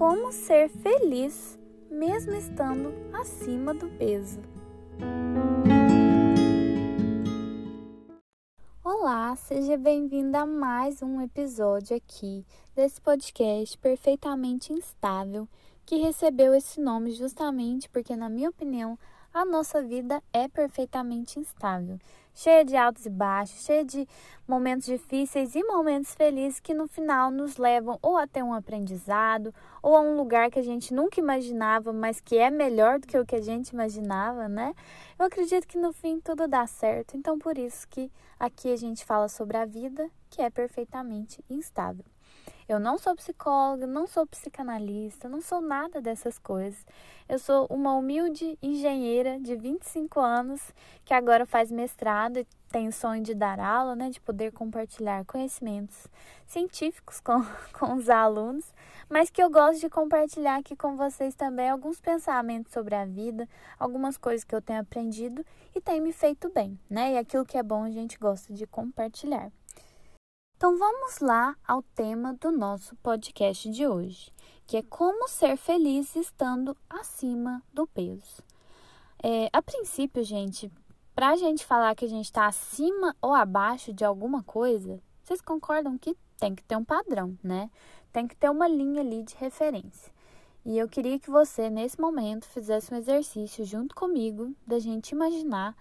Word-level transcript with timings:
como 0.00 0.32
ser 0.32 0.70
feliz 0.70 1.58
mesmo 1.90 2.32
estando 2.32 2.90
acima 3.12 3.74
do 3.74 3.86
peso. 3.98 4.40
Olá, 8.82 9.36
seja 9.36 9.76
bem-vinda 9.76 10.40
a 10.40 10.46
mais 10.46 11.02
um 11.02 11.20
episódio 11.20 11.94
aqui 11.94 12.46
desse 12.74 12.98
podcast 12.98 13.76
perfeitamente 13.76 14.72
instável, 14.72 15.46
que 15.84 15.96
recebeu 15.96 16.54
esse 16.54 16.80
nome 16.80 17.10
justamente 17.10 17.86
porque, 17.90 18.16
na 18.16 18.30
minha 18.30 18.48
opinião, 18.48 18.98
a 19.34 19.44
nossa 19.44 19.82
vida 19.82 20.22
é 20.32 20.48
perfeitamente 20.48 21.38
instável, 21.38 21.98
cheia 22.40 22.64
de 22.64 22.74
altos 22.74 23.04
e 23.04 23.10
baixos, 23.10 23.66
cheia 23.66 23.84
de 23.84 24.08
momentos 24.48 24.86
difíceis 24.86 25.54
e 25.54 25.62
momentos 25.62 26.14
felizes 26.14 26.58
que 26.58 26.72
no 26.72 26.88
final 26.88 27.30
nos 27.30 27.58
levam 27.58 27.98
ou 28.00 28.16
a 28.16 28.26
ter 28.26 28.42
um 28.42 28.54
aprendizado 28.54 29.54
ou 29.82 29.94
a 29.94 30.00
um 30.00 30.16
lugar 30.16 30.50
que 30.50 30.58
a 30.58 30.62
gente 30.62 30.94
nunca 30.94 31.20
imaginava, 31.20 31.92
mas 31.92 32.18
que 32.18 32.38
é 32.38 32.50
melhor 32.50 32.98
do 32.98 33.06
que 33.06 33.18
o 33.18 33.26
que 33.26 33.36
a 33.36 33.42
gente 33.42 33.68
imaginava, 33.68 34.48
né? 34.48 34.74
Eu 35.18 35.26
acredito 35.26 35.68
que 35.68 35.76
no 35.76 35.92
fim 35.92 36.18
tudo 36.18 36.48
dá 36.48 36.66
certo, 36.66 37.14
então 37.14 37.38
por 37.38 37.58
isso 37.58 37.86
que 37.86 38.10
aqui 38.38 38.72
a 38.72 38.76
gente 38.76 39.04
fala 39.04 39.28
sobre 39.28 39.58
a 39.58 39.66
vida 39.66 40.10
que 40.30 40.40
é 40.40 40.48
perfeitamente 40.48 41.44
instável. 41.50 42.06
Eu 42.70 42.78
não 42.78 42.96
sou 42.96 43.16
psicóloga, 43.16 43.84
não 43.84 44.06
sou 44.06 44.24
psicanalista, 44.24 45.28
não 45.28 45.40
sou 45.40 45.60
nada 45.60 46.00
dessas 46.00 46.38
coisas. 46.38 46.86
Eu 47.28 47.36
sou 47.36 47.66
uma 47.68 47.96
humilde 47.96 48.56
engenheira 48.62 49.40
de 49.40 49.56
25 49.56 50.20
anos 50.20 50.72
que 51.04 51.12
agora 51.12 51.44
faz 51.44 51.72
mestrado 51.72 52.38
e 52.38 52.46
tem 52.70 52.86
o 52.86 52.92
sonho 52.92 53.24
de 53.24 53.34
dar 53.34 53.58
aula, 53.58 53.96
né, 53.96 54.08
de 54.08 54.20
poder 54.20 54.52
compartilhar 54.52 55.24
conhecimentos 55.24 56.06
científicos 56.46 57.18
com, 57.18 57.44
com 57.76 57.96
os 57.96 58.08
alunos, 58.08 58.72
mas 59.08 59.30
que 59.30 59.42
eu 59.42 59.50
gosto 59.50 59.80
de 59.80 59.90
compartilhar 59.90 60.60
aqui 60.60 60.76
com 60.76 60.96
vocês 60.96 61.34
também 61.34 61.68
alguns 61.68 62.00
pensamentos 62.00 62.72
sobre 62.72 62.94
a 62.94 63.04
vida, 63.04 63.48
algumas 63.80 64.16
coisas 64.16 64.44
que 64.44 64.54
eu 64.54 64.62
tenho 64.62 64.78
aprendido 64.78 65.44
e 65.74 65.80
tem 65.80 66.00
me 66.00 66.12
feito 66.12 66.48
bem, 66.48 66.78
né? 66.88 67.14
E 67.14 67.18
aquilo 67.18 67.44
que 67.44 67.58
é 67.58 67.64
bom 67.64 67.82
a 67.82 67.90
gente 67.90 68.16
gosta 68.16 68.54
de 68.54 68.64
compartilhar. 68.64 69.50
Então 70.60 70.76
vamos 70.76 71.20
lá 71.20 71.56
ao 71.66 71.82
tema 71.82 72.34
do 72.34 72.52
nosso 72.52 72.94
podcast 72.96 73.70
de 73.70 73.86
hoje, 73.86 74.30
que 74.66 74.76
é 74.76 74.82
como 74.82 75.26
ser 75.26 75.56
feliz 75.56 76.14
estando 76.14 76.76
acima 76.86 77.62
do 77.72 77.86
peso. 77.86 78.42
É, 79.22 79.48
a 79.54 79.62
princípio, 79.62 80.22
gente, 80.22 80.70
para 81.14 81.30
a 81.30 81.36
gente 81.36 81.64
falar 81.64 81.94
que 81.94 82.04
a 82.04 82.08
gente 82.08 82.26
está 82.26 82.46
acima 82.46 83.16
ou 83.22 83.32
abaixo 83.32 83.90
de 83.94 84.04
alguma 84.04 84.42
coisa, 84.42 85.00
vocês 85.24 85.40
concordam 85.40 85.96
que 85.96 86.14
tem 86.38 86.54
que 86.54 86.62
ter 86.62 86.76
um 86.76 86.84
padrão, 86.84 87.38
né? 87.42 87.70
Tem 88.12 88.28
que 88.28 88.36
ter 88.36 88.50
uma 88.50 88.68
linha 88.68 89.00
ali 89.00 89.22
de 89.22 89.34
referência. 89.36 90.12
E 90.62 90.76
eu 90.76 90.86
queria 90.90 91.18
que 91.18 91.30
você, 91.30 91.70
nesse 91.70 91.98
momento, 91.98 92.44
fizesse 92.44 92.92
um 92.92 92.98
exercício 92.98 93.64
junto 93.64 93.94
comigo 93.94 94.54
da 94.66 94.78
gente 94.78 95.12
imaginar 95.12 95.74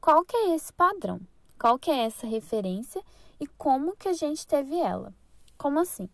qual 0.00 0.24
que 0.24 0.36
é 0.36 0.54
esse 0.54 0.72
padrão, 0.72 1.20
qual 1.58 1.76
que 1.80 1.90
é 1.90 2.04
essa 2.04 2.28
referência 2.28 3.02
e 3.40 3.46
como 3.46 3.96
que 3.96 4.08
a 4.08 4.12
gente 4.12 4.46
teve 4.46 4.78
ela. 4.78 5.12
Como 5.56 5.80
assim? 5.80 6.08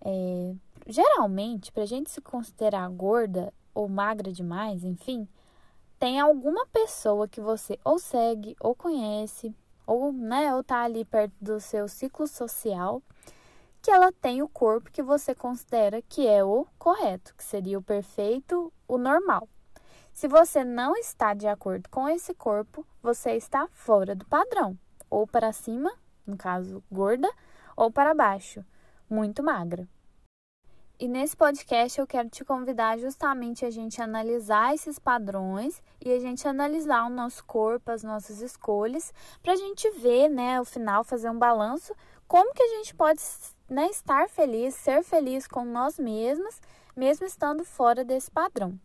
É, 0.00 0.54
geralmente, 0.86 1.72
para 1.72 1.82
a 1.82 1.86
gente 1.86 2.10
se 2.10 2.20
considerar 2.20 2.88
gorda 2.90 3.52
ou 3.74 3.88
magra 3.88 4.30
demais, 4.30 4.84
enfim, 4.84 5.26
tem 5.98 6.20
alguma 6.20 6.66
pessoa 6.66 7.26
que 7.26 7.40
você 7.40 7.78
ou 7.84 7.98
segue, 7.98 8.54
ou 8.60 8.74
conhece, 8.74 9.54
ou, 9.86 10.12
né, 10.12 10.54
ou 10.54 10.62
tá 10.62 10.82
ali 10.82 11.04
perto 11.04 11.34
do 11.40 11.58
seu 11.58 11.88
ciclo 11.88 12.26
social, 12.26 13.02
que 13.80 13.90
ela 13.90 14.12
tem 14.12 14.42
o 14.42 14.48
corpo 14.48 14.90
que 14.90 15.02
você 15.02 15.34
considera 15.34 16.02
que 16.02 16.26
é 16.26 16.44
o 16.44 16.66
correto, 16.78 17.34
que 17.34 17.42
seria 17.42 17.78
o 17.78 17.82
perfeito, 17.82 18.72
o 18.86 18.98
normal. 18.98 19.48
Se 20.12 20.28
você 20.28 20.64
não 20.64 20.96
está 20.96 21.32
de 21.32 21.46
acordo 21.46 21.88
com 21.88 22.08
esse 22.08 22.34
corpo, 22.34 22.84
você 23.02 23.32
está 23.32 23.68
fora 23.68 24.14
do 24.14 24.26
padrão, 24.26 24.76
ou 25.08 25.26
para 25.26 25.52
cima 25.52 25.92
no 26.28 26.36
caso 26.36 26.82
gorda, 26.90 27.30
ou 27.76 27.90
para 27.90 28.14
baixo, 28.14 28.64
muito 29.08 29.42
magra. 29.42 29.88
E 31.00 31.06
nesse 31.06 31.36
podcast 31.36 32.00
eu 32.00 32.08
quero 32.08 32.28
te 32.28 32.44
convidar 32.44 32.98
justamente 32.98 33.64
a 33.64 33.70
gente 33.70 34.02
analisar 34.02 34.74
esses 34.74 34.98
padrões 34.98 35.80
e 36.04 36.12
a 36.12 36.18
gente 36.18 36.46
analisar 36.48 37.06
o 37.06 37.08
nosso 37.08 37.44
corpo, 37.44 37.92
as 37.92 38.02
nossas 38.02 38.40
escolhas, 38.40 39.14
para 39.40 39.52
a 39.52 39.56
gente 39.56 39.88
ver, 39.92 40.28
né, 40.28 40.56
ao 40.56 40.64
final 40.64 41.04
fazer 41.04 41.30
um 41.30 41.38
balanço, 41.38 41.94
como 42.26 42.52
que 42.52 42.62
a 42.62 42.68
gente 42.76 42.96
pode 42.96 43.20
né, 43.68 43.86
estar 43.86 44.28
feliz, 44.28 44.74
ser 44.74 45.04
feliz 45.04 45.46
com 45.46 45.64
nós 45.64 46.00
mesmos, 46.00 46.60
mesmo 46.96 47.24
estando 47.24 47.64
fora 47.64 48.04
desse 48.04 48.28
padrão. 48.28 48.76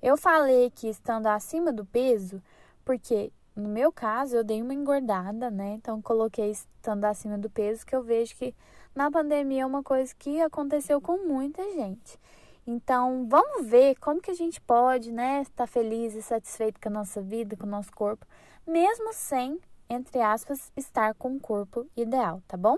Eu 0.00 0.16
falei 0.16 0.70
que 0.70 0.88
estando 0.88 1.26
acima 1.26 1.72
do 1.72 1.84
peso, 1.84 2.40
porque 2.84 3.32
no 3.56 3.68
meu 3.68 3.90
caso, 3.90 4.36
eu 4.36 4.44
dei 4.44 4.60
uma 4.60 4.74
engordada, 4.74 5.50
né? 5.50 5.74
Então, 5.74 6.02
coloquei 6.02 6.50
estando 6.50 7.06
acima 7.06 7.38
do 7.38 7.48
peso, 7.48 7.86
que 7.86 7.96
eu 7.96 8.02
vejo 8.02 8.36
que 8.36 8.54
na 8.94 9.10
pandemia 9.10 9.62
é 9.62 9.66
uma 9.66 9.82
coisa 9.82 10.14
que 10.14 10.40
aconteceu 10.42 11.00
com 11.00 11.26
muita 11.26 11.62
gente. 11.72 12.18
Então, 12.66 13.26
vamos 13.28 13.66
ver 13.66 13.96
como 13.96 14.20
que 14.20 14.30
a 14.30 14.34
gente 14.34 14.60
pode, 14.60 15.10
né, 15.10 15.42
estar 15.42 15.64
tá 15.64 15.66
feliz 15.66 16.14
e 16.14 16.20
satisfeito 16.20 16.80
com 16.80 16.88
a 16.88 16.92
nossa 16.92 17.22
vida, 17.22 17.56
com 17.56 17.64
o 17.64 17.70
nosso 17.70 17.92
corpo, 17.92 18.26
mesmo 18.66 19.12
sem, 19.14 19.58
entre 19.88 20.20
aspas, 20.20 20.70
estar 20.76 21.14
com 21.14 21.36
o 21.36 21.40
corpo 21.40 21.86
ideal, 21.96 22.42
tá 22.46 22.56
bom? 22.56 22.76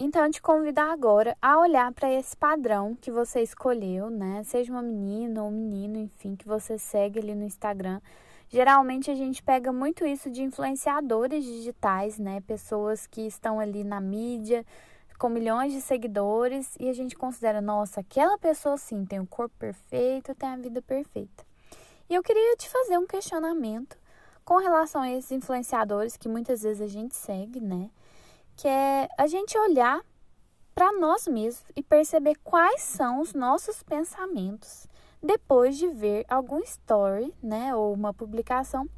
Então, 0.00 0.24
eu 0.24 0.30
te 0.30 0.42
convidar 0.42 0.92
agora 0.92 1.36
a 1.40 1.58
olhar 1.58 1.92
para 1.92 2.12
esse 2.12 2.36
padrão 2.36 2.94
que 2.94 3.10
você 3.10 3.40
escolheu, 3.40 4.10
né? 4.10 4.42
Seja 4.44 4.70
uma 4.70 4.82
menina 4.82 5.42
ou 5.42 5.48
um 5.48 5.52
menino, 5.52 5.96
enfim, 5.96 6.36
que 6.36 6.46
você 6.46 6.78
segue 6.78 7.18
ali 7.18 7.34
no 7.34 7.44
Instagram 7.44 8.00
Geralmente 8.50 9.10
a 9.10 9.14
gente 9.14 9.42
pega 9.42 9.72
muito 9.72 10.06
isso 10.06 10.30
de 10.30 10.42
influenciadores 10.42 11.44
digitais, 11.44 12.18
né? 12.18 12.40
Pessoas 12.40 13.06
que 13.06 13.26
estão 13.26 13.60
ali 13.60 13.84
na 13.84 14.00
mídia 14.00 14.64
com 15.18 15.28
milhões 15.28 15.72
de 15.72 15.80
seguidores 15.80 16.76
e 16.78 16.88
a 16.88 16.92
gente 16.92 17.16
considera, 17.16 17.60
nossa, 17.60 18.00
aquela 18.00 18.38
pessoa 18.38 18.78
sim 18.78 19.04
tem 19.04 19.18
o 19.18 19.26
corpo 19.26 19.54
perfeito, 19.58 20.34
tem 20.34 20.48
a 20.48 20.56
vida 20.56 20.80
perfeita. 20.80 21.44
E 22.08 22.14
eu 22.14 22.22
queria 22.22 22.56
te 22.56 22.70
fazer 22.70 22.96
um 22.96 23.06
questionamento 23.06 23.98
com 24.44 24.56
relação 24.58 25.02
a 25.02 25.10
esses 25.10 25.32
influenciadores 25.32 26.16
que 26.16 26.28
muitas 26.28 26.62
vezes 26.62 26.80
a 26.80 26.86
gente 26.86 27.16
segue, 27.16 27.60
né? 27.60 27.90
Que 28.56 28.68
é 28.68 29.08
a 29.18 29.26
gente 29.26 29.58
olhar 29.58 30.00
para 30.74 30.92
nós 30.92 31.26
mesmos 31.26 31.64
e 31.76 31.82
perceber 31.82 32.36
quais 32.44 32.80
são 32.80 33.20
os 33.20 33.34
nossos 33.34 33.82
pensamentos 33.82 34.86
depois 35.22 35.76
de 35.76 35.88
ver 35.88 36.24
algum 36.28 36.58
story, 36.60 37.34
né, 37.42 37.74
ou 37.74 37.92
uma 37.92 38.14
publicação 38.14 38.88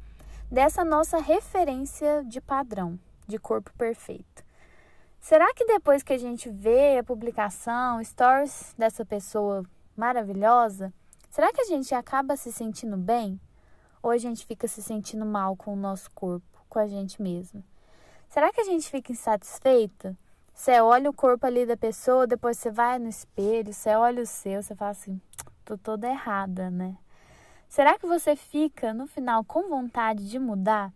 dessa 0.49 0.83
nossa 0.83 1.19
referência 1.19 2.23
de 2.25 2.41
padrão 2.41 2.99
de 3.27 3.39
corpo 3.39 3.71
perfeito. 3.77 4.43
Será 5.19 5.53
que 5.53 5.65
depois 5.65 6.03
que 6.03 6.13
a 6.13 6.17
gente 6.17 6.49
vê 6.49 6.97
a 6.97 7.03
publicação, 7.03 8.03
stories 8.03 8.73
dessa 8.77 9.05
pessoa 9.05 9.63
maravilhosa, 9.95 10.91
será 11.29 11.53
que 11.53 11.61
a 11.61 11.65
gente 11.65 11.93
acaba 11.93 12.35
se 12.35 12.51
sentindo 12.51 12.97
bem? 12.97 13.39
Ou 14.03 14.09
a 14.09 14.17
gente 14.17 14.45
fica 14.45 14.67
se 14.67 14.81
sentindo 14.81 15.25
mal 15.25 15.55
com 15.55 15.73
o 15.73 15.77
nosso 15.77 16.09
corpo, 16.11 16.65
com 16.67 16.79
a 16.79 16.87
gente 16.87 17.21
mesmo? 17.21 17.63
Será 18.27 18.51
que 18.51 18.61
a 18.61 18.63
gente 18.63 18.89
fica 18.89 19.11
insatisfeita? 19.11 20.17
Você 20.53 20.79
olha 20.81 21.09
o 21.09 21.13
corpo 21.13 21.45
ali 21.45 21.65
da 21.65 21.77
pessoa, 21.77 22.27
depois 22.27 22.57
você 22.57 22.71
vai 22.71 22.97
no 22.97 23.07
espelho, 23.07 23.73
você 23.73 23.95
olha 23.95 24.23
o 24.23 24.25
seu, 24.25 24.61
você 24.61 24.75
fala 24.75 24.91
assim: 24.91 25.21
tô 25.71 25.77
toda 25.77 26.09
errada, 26.09 26.69
né? 26.69 26.97
Será 27.69 27.97
que 27.97 28.05
você 28.05 28.35
fica 28.35 28.93
no 28.93 29.07
final 29.07 29.43
com 29.45 29.69
vontade 29.69 30.29
de 30.29 30.37
mudar? 30.37 30.91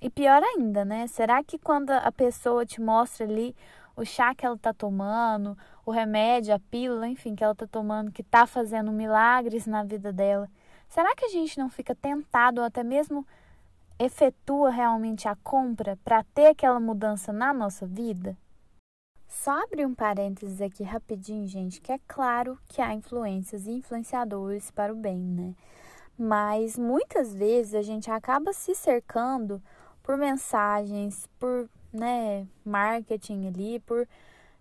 E 0.00 0.10
pior 0.10 0.42
ainda, 0.42 0.84
né? 0.84 1.06
Será 1.06 1.44
que 1.44 1.58
quando 1.58 1.90
a 1.90 2.10
pessoa 2.10 2.66
te 2.66 2.80
mostra 2.80 3.24
ali 3.24 3.54
o 3.94 4.04
chá 4.04 4.34
que 4.34 4.44
ela 4.44 4.58
tá 4.58 4.72
tomando, 4.72 5.56
o 5.86 5.90
remédio, 5.92 6.54
a 6.54 6.58
pílula, 6.58 7.06
enfim, 7.06 7.36
que 7.36 7.44
ela 7.44 7.54
tá 7.54 7.66
tomando, 7.66 8.10
que 8.10 8.22
tá 8.22 8.46
fazendo 8.46 8.90
milagres 8.90 9.66
na 9.66 9.84
vida 9.84 10.12
dela, 10.12 10.48
será 10.88 11.14
que 11.14 11.26
a 11.26 11.28
gente 11.28 11.58
não 11.58 11.68
fica 11.68 11.94
tentado 11.94 12.60
ou 12.60 12.66
até 12.66 12.82
mesmo 12.82 13.24
efetua 13.98 14.70
realmente 14.70 15.28
a 15.28 15.36
compra 15.36 15.98
para 16.04 16.24
ter 16.34 16.48
aquela 16.48 16.80
mudança 16.80 17.32
na 17.32 17.52
nossa 17.52 17.86
vida? 17.86 18.36
Só 19.30 19.62
abrir 19.62 19.86
um 19.86 19.94
parênteses 19.94 20.60
aqui 20.60 20.82
rapidinho, 20.82 21.46
gente, 21.46 21.80
que 21.80 21.92
é 21.92 22.00
claro 22.08 22.58
que 22.68 22.82
há 22.82 22.92
influências 22.92 23.64
e 23.64 23.70
influenciadores 23.70 24.72
para 24.72 24.92
o 24.92 24.96
bem, 24.96 25.18
né? 25.18 25.54
Mas 26.18 26.76
muitas 26.76 27.32
vezes 27.32 27.74
a 27.74 27.80
gente 27.80 28.10
acaba 28.10 28.52
se 28.52 28.74
cercando 28.74 29.62
por 30.02 30.16
mensagens, 30.16 31.28
por, 31.38 31.70
né, 31.92 32.44
marketing 32.64 33.46
ali, 33.46 33.78
por 33.80 34.06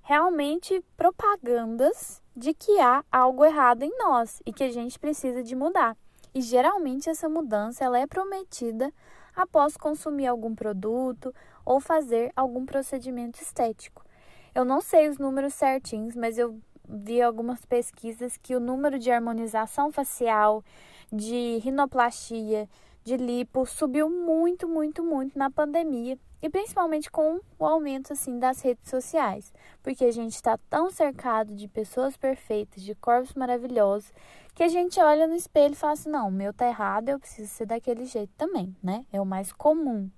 realmente 0.03 0.85
propagandas 0.95 2.21
de 2.35 2.53
que 2.53 2.79
há 2.79 3.03
algo 3.11 3.43
errado 3.43 3.81
em 3.81 3.97
nós 3.97 4.39
e 4.45 4.53
que 4.53 4.63
a 4.63 4.71
gente 4.71 4.99
precisa 4.99 5.41
de 5.41 5.55
mudar. 5.55 5.97
E 6.33 6.41
geralmente 6.41 7.09
essa 7.09 7.27
mudança 7.27 7.83
ela 7.83 7.97
é 7.97 8.05
prometida 8.05 8.93
após 9.35 9.75
consumir 9.75 10.27
algum 10.27 10.53
produto 10.53 11.33
ou 11.65 11.79
fazer 11.79 12.31
algum 12.35 12.67
procedimento 12.67 13.41
estético. 13.41 14.07
Eu 14.53 14.65
não 14.65 14.81
sei 14.81 15.07
os 15.07 15.17
números 15.17 15.53
certinhos, 15.53 16.15
mas 16.15 16.37
eu 16.37 16.59
vi 16.87 17.21
algumas 17.21 17.65
pesquisas 17.65 18.37
que 18.37 18.55
o 18.55 18.59
número 18.59 18.97
de 18.97 19.11
harmonização 19.11 19.91
facial, 19.91 20.63
de 21.11 21.57
rinoplastia, 21.59 22.67
de 23.03 23.17
lipo 23.17 23.65
subiu 23.65 24.09
muito, 24.09 24.67
muito, 24.67 25.03
muito 25.03 25.37
na 25.37 25.49
pandemia 25.49 26.17
e 26.41 26.49
principalmente 26.49 27.11
com 27.11 27.39
o 27.57 27.65
aumento 27.65 28.13
assim 28.13 28.39
das 28.39 28.61
redes 28.61 28.89
sociais, 28.89 29.53
porque 29.83 30.05
a 30.05 30.11
gente 30.11 30.35
está 30.35 30.57
tão 30.69 30.89
cercado 30.89 31.53
de 31.53 31.67
pessoas 31.67 32.15
perfeitas, 32.15 32.81
de 32.81 32.95
corpos 32.95 33.33
maravilhosos, 33.33 34.11
que 34.55 34.63
a 34.63 34.67
gente 34.67 34.99
olha 34.99 35.27
no 35.27 35.35
espelho 35.35 35.73
e 35.73 35.77
fala 35.77 35.93
assim: 35.93 36.09
não, 36.09 36.27
o 36.27 36.31
meu 36.31 36.53
tá 36.53 36.67
errado, 36.67 37.09
eu 37.09 37.19
preciso 37.19 37.49
ser 37.49 37.65
daquele 37.65 38.05
jeito 38.05 38.33
também, 38.37 38.75
né? 38.81 39.05
É 39.11 39.19
o 39.19 39.25
mais 39.25 39.51
comum. 39.51 40.09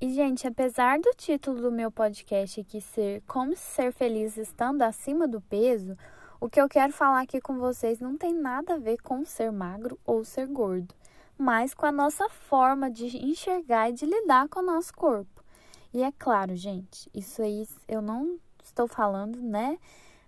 E, 0.00 0.12
gente, 0.12 0.46
apesar 0.46 0.98
do 0.98 1.10
título 1.16 1.60
do 1.60 1.72
meu 1.72 1.90
podcast 1.90 2.60
aqui 2.60 2.80
ser 2.80 3.22
Como 3.26 3.56
Ser 3.56 3.92
Feliz 3.92 4.36
Estando 4.36 4.82
Acima 4.82 5.26
do 5.26 5.40
Peso, 5.40 5.96
o 6.40 6.48
que 6.48 6.60
eu 6.60 6.68
quero 6.68 6.92
falar 6.92 7.22
aqui 7.22 7.40
com 7.40 7.58
vocês 7.58 8.00
não 8.00 8.16
tem 8.16 8.34
nada 8.34 8.74
a 8.74 8.78
ver 8.78 8.98
com 9.02 9.24
ser 9.24 9.50
magro 9.50 9.98
ou 10.04 10.24
ser 10.24 10.46
gordo 10.46 10.94
mas 11.38 11.74
com 11.74 11.86
a 11.86 11.92
nossa 11.92 12.28
forma 12.28 12.90
de 12.90 13.16
enxergar 13.24 13.90
e 13.90 13.92
de 13.92 14.06
lidar 14.06 14.48
com 14.48 14.60
o 14.60 14.66
nosso 14.66 14.92
corpo. 14.94 15.44
E 15.92 16.02
é 16.02 16.12
claro, 16.12 16.56
gente, 16.56 17.10
isso 17.14 17.42
aí 17.42 17.66
eu 17.86 18.00
não 18.00 18.38
estou 18.62 18.88
falando, 18.88 19.40
né? 19.40 19.78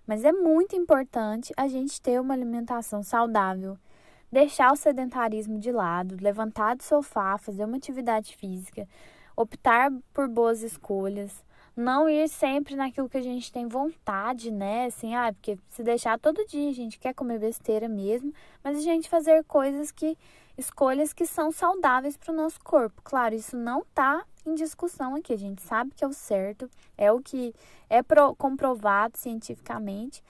Mas 0.07 0.25
é 0.25 0.33
muito 0.33 0.77
importante 0.77 1.53
a 1.57 1.69
gente 1.69 2.01
ter 2.01 2.21
uma 2.21 2.35
alimentação 2.35 3.03
saudável, 3.03 3.77
deixar 4.31 4.73
o 4.73 4.77
sedentarismo 4.77 5.59
de 5.59 5.71
lado, 5.71 6.17
levantar 6.21 6.77
do 6.77 6.83
sofá, 6.83 7.37
fazer 7.37 7.65
uma 7.65 7.77
atividade 7.77 8.37
física, 8.37 8.89
optar 9.39 9.93
por 10.13 10.27
boas 10.29 10.63
escolhas, 10.63 11.45
não 11.77 12.09
ir 12.09 12.29
sempre 12.29 12.75
naquilo 12.75 13.09
que 13.09 13.19
a 13.19 13.23
gente 13.23 13.53
tem 13.53 13.69
vontade, 13.69 14.51
né? 14.51 14.87
Assim, 14.87 15.15
ah, 15.15 15.33
porque 15.33 15.57
se 15.69 15.81
deixar 15.85 16.19
todo 16.19 16.45
dia 16.45 16.69
a 16.69 16.75
gente 16.75 16.99
quer 16.99 17.15
comer 17.15 17.39
besteira 17.39 17.89
mesmo, 17.89 18.35
mas 18.65 18.77
a 18.77 18.81
gente 18.81 19.09
fazer 19.09 19.45
coisas 19.45 19.93
que 19.93 20.19
escolhas 20.57 21.13
que 21.13 21.25
são 21.25 21.53
saudáveis 21.53 22.17
para 22.17 22.33
o 22.33 22.37
nosso 22.37 22.61
corpo. 22.65 23.01
Claro, 23.05 23.33
isso 23.37 23.57
não 23.57 23.83
está 23.83 24.25
em 24.45 24.57
discussão 24.57 25.15
aqui, 25.15 25.33
a 25.33 25.39
gente 25.39 25.63
sabe 25.63 25.93
que 25.95 26.03
é 26.03 26.09
o 26.09 26.13
certo, 26.13 26.69
é 26.97 27.13
o 27.13 27.21
que 27.21 27.55
é 27.89 28.03
pro, 28.03 28.35
comprovado 28.35 29.17
cientificamente, 29.17 30.21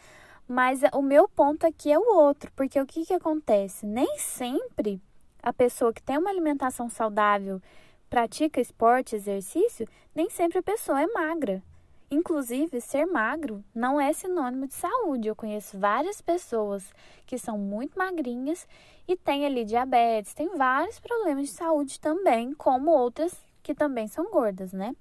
mas 0.46 0.82
o 0.92 1.00
meu 1.00 1.26
ponto 1.26 1.66
aqui 1.66 1.90
é 1.90 1.98
o 1.98 2.14
outro, 2.14 2.52
porque 2.54 2.78
o 2.78 2.86
que, 2.86 3.06
que 3.06 3.14
acontece? 3.14 3.86
Nem 3.86 4.18
sempre 4.18 5.00
a 5.42 5.52
pessoa 5.52 5.94
que 5.94 6.02
tem 6.02 6.18
uma 6.18 6.28
alimentação 6.28 6.90
saudável, 6.90 7.62
pratica 8.08 8.60
esporte, 8.60 9.16
exercício, 9.16 9.86
nem 10.14 10.30
sempre 10.30 10.58
a 10.58 10.62
pessoa 10.62 11.02
é 11.02 11.06
magra. 11.06 11.62
Inclusive, 12.10 12.80
ser 12.80 13.04
magro 13.04 13.62
não 13.74 14.00
é 14.00 14.12
sinônimo 14.14 14.66
de 14.66 14.74
saúde. 14.74 15.28
Eu 15.28 15.36
conheço 15.36 15.78
várias 15.78 16.22
pessoas 16.22 16.90
que 17.26 17.36
são 17.36 17.58
muito 17.58 17.98
magrinhas 17.98 18.66
e 19.06 19.14
têm 19.14 19.44
ali 19.44 19.64
diabetes, 19.64 20.32
tem 20.32 20.56
vários 20.56 20.98
problemas 20.98 21.48
de 21.48 21.54
saúde 21.54 22.00
também, 22.00 22.54
como 22.54 22.90
outras 22.90 23.34
que 23.62 23.74
também 23.74 24.08
são 24.08 24.30
gordas, 24.30 24.72
né? 24.72 24.94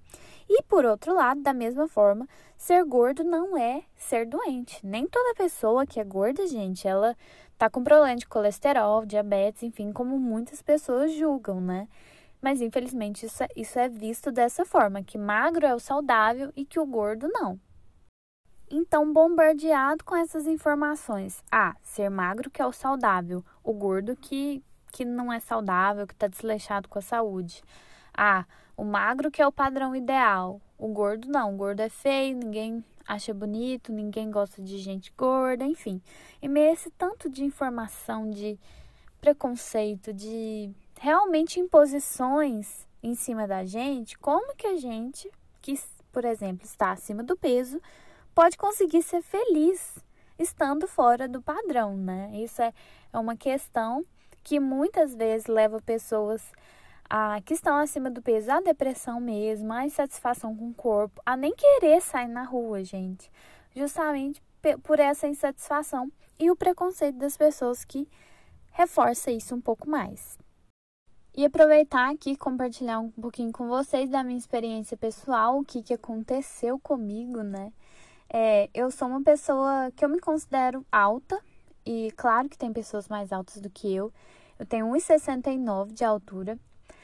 E 0.49 0.61
por 0.63 0.83
outro 0.83 1.13
lado, 1.13 1.41
da 1.41 1.53
mesma 1.53 1.87
forma, 1.87 2.27
ser 2.57 2.83
gordo 2.83 3.23
não 3.23 3.57
é 3.57 3.83
ser 3.95 4.25
doente. 4.25 4.85
Nem 4.85 5.07
toda 5.07 5.35
pessoa 5.35 5.85
que 5.85 6.01
é 6.01 6.03
gorda, 6.03 6.45
gente, 6.45 6.85
ela 6.85 7.15
tá 7.57 7.69
com 7.69 7.83
problema 7.83 8.17
de 8.17 8.27
colesterol, 8.27 9.05
diabetes, 9.05 9.63
enfim, 9.63 9.93
como 9.93 10.19
muitas 10.19 10.61
pessoas 10.61 11.13
julgam, 11.13 11.61
né? 11.61 11.87
Mas 12.41 12.61
infelizmente 12.61 13.25
isso 13.25 13.43
é, 13.43 13.47
isso 13.55 13.79
é 13.79 13.89
visto 13.89 14.31
dessa 14.31 14.65
forma, 14.65 15.03
que 15.03 15.17
magro 15.17 15.65
é 15.65 15.73
o 15.73 15.79
saudável 15.79 16.51
e 16.55 16.65
que 16.65 16.79
o 16.79 16.85
gordo 16.85 17.27
não. 17.27 17.59
Então, 18.69 19.13
bombardeado 19.13 20.03
com 20.03 20.15
essas 20.15 20.45
informações. 20.45 21.41
Ah, 21.49 21.75
ser 21.81 22.09
magro 22.09 22.49
que 22.49 22.61
é 22.61 22.65
o 22.65 22.73
saudável, 22.73 23.43
o 23.63 23.73
gordo 23.73 24.15
que, 24.15 24.61
que 24.91 25.05
não 25.05 25.31
é 25.31 25.39
saudável, 25.39 26.05
que 26.05 26.13
está 26.13 26.27
desleixado 26.27 26.89
com 26.89 26.99
a 26.99 27.01
saúde. 27.01 27.63
Ah, 28.13 28.45
o 28.75 28.83
magro 28.83 29.31
que 29.31 29.41
é 29.41 29.47
o 29.47 29.51
padrão 29.51 29.95
ideal, 29.95 30.61
o 30.77 30.89
gordo 30.89 31.29
não, 31.29 31.53
o 31.53 31.57
gordo 31.57 31.79
é 31.79 31.89
feio, 31.89 32.37
ninguém 32.37 32.83
acha 33.07 33.33
bonito, 33.33 33.93
ninguém 33.93 34.29
gosta 34.29 34.61
de 34.61 34.77
gente 34.77 35.13
gorda, 35.17 35.63
enfim. 35.63 36.01
E 36.41 36.47
meio 36.49 36.73
esse 36.73 36.91
tanto 36.91 37.29
de 37.29 37.45
informação, 37.45 38.29
de 38.29 38.59
preconceito, 39.21 40.13
de 40.13 40.69
realmente 40.99 41.59
imposições 41.59 42.87
em 43.01 43.15
cima 43.15 43.47
da 43.47 43.63
gente, 43.63 44.17
como 44.17 44.55
que 44.55 44.67
a 44.67 44.77
gente, 44.77 45.29
que, 45.61 45.79
por 46.11 46.25
exemplo, 46.25 46.65
está 46.65 46.91
acima 46.91 47.23
do 47.23 47.37
peso, 47.37 47.81
pode 48.33 48.57
conseguir 48.57 49.03
ser 49.03 49.21
feliz 49.21 49.97
estando 50.37 50.87
fora 50.87 51.27
do 51.27 51.41
padrão, 51.41 51.95
né? 51.95 52.31
Isso 52.33 52.61
é, 52.61 52.73
é 53.11 53.17
uma 53.17 53.35
questão 53.35 54.03
que 54.43 54.59
muitas 54.59 55.15
vezes 55.15 55.47
leva 55.47 55.81
pessoas 55.81 56.41
a, 57.09 57.41
que 57.41 57.53
estão 57.53 57.77
acima 57.77 58.09
do 58.09 58.21
peso 58.21 58.51
à 58.51 58.59
depressão 58.59 59.19
mesmo, 59.19 59.73
à 59.73 59.85
insatisfação 59.85 60.55
com 60.55 60.69
o 60.69 60.73
corpo, 60.73 61.21
a 61.25 61.35
nem 61.35 61.53
querer 61.55 62.01
sair 62.01 62.27
na 62.27 62.43
rua, 62.43 62.83
gente. 62.83 63.31
Justamente 63.75 64.41
por 64.83 64.99
essa 64.99 65.27
insatisfação 65.27 66.11
e 66.39 66.51
o 66.51 66.55
preconceito 66.55 67.17
das 67.17 67.37
pessoas 67.37 67.85
que 67.85 68.07
reforça 68.71 69.31
isso 69.31 69.55
um 69.55 69.61
pouco 69.61 69.89
mais. 69.89 70.37
E 71.37 71.45
aproveitar 71.45 72.11
aqui 72.11 72.31
e 72.31 72.35
compartilhar 72.35 72.97
um 72.97 73.11
pouquinho 73.11 73.51
com 73.51 73.67
vocês 73.67 74.09
da 74.09 74.23
minha 74.23 74.39
experiência 74.39 74.97
pessoal, 74.97 75.59
o 75.59 75.63
que, 75.63 75.83
que 75.83 75.93
aconteceu 75.93 76.79
comigo, 76.79 77.43
né? 77.43 77.71
É, 78.27 78.67
eu 78.73 78.89
sou 78.89 79.07
uma 79.07 79.21
pessoa 79.21 79.91
que 79.95 80.03
eu 80.03 80.09
me 80.09 80.19
considero 80.19 80.83
alta, 80.91 81.39
e 81.85 82.11
claro 82.17 82.49
que 82.49 82.57
tem 82.57 82.73
pessoas 82.73 83.07
mais 83.07 83.31
altas 83.31 83.61
do 83.61 83.69
que 83.69 83.93
eu. 83.93 84.11
Eu 84.57 84.65
tenho 84.65 84.87
1,69 84.87 85.93
de 85.93 86.03
altura. 86.03 86.57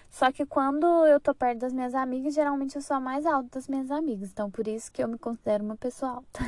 Só 0.09 0.31
que 0.31 0.47
quando 0.47 0.87
eu 1.05 1.19
tô 1.19 1.35
perto 1.35 1.59
das 1.59 1.71
minhas 1.71 1.93
amigas, 1.93 2.33
geralmente 2.33 2.75
eu 2.75 2.81
sou 2.81 2.97
a 2.97 2.99
mais 2.99 3.27
alta 3.27 3.49
das 3.51 3.67
minhas 3.67 3.91
amigas. 3.91 4.31
Então, 4.31 4.49
por 4.49 4.67
isso 4.67 4.91
que 4.91 5.03
eu 5.03 5.07
me 5.07 5.19
considero 5.19 5.63
uma 5.63 5.77
pessoa 5.77 6.13
alta. 6.13 6.39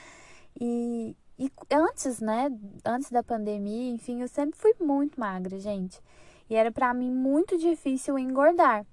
e, 0.58 1.14
e 1.38 1.52
antes, 1.70 2.20
né? 2.20 2.50
Antes 2.82 3.10
da 3.10 3.22
pandemia, 3.22 3.92
enfim, 3.92 4.22
eu 4.22 4.28
sempre 4.28 4.58
fui 4.58 4.72
muito 4.80 5.20
magra, 5.20 5.58
gente. 5.58 6.00
E 6.48 6.54
era 6.54 6.70
para 6.70 6.92
mim 6.94 7.10
muito 7.10 7.56
difícil 7.58 8.18
engordar. 8.18 8.86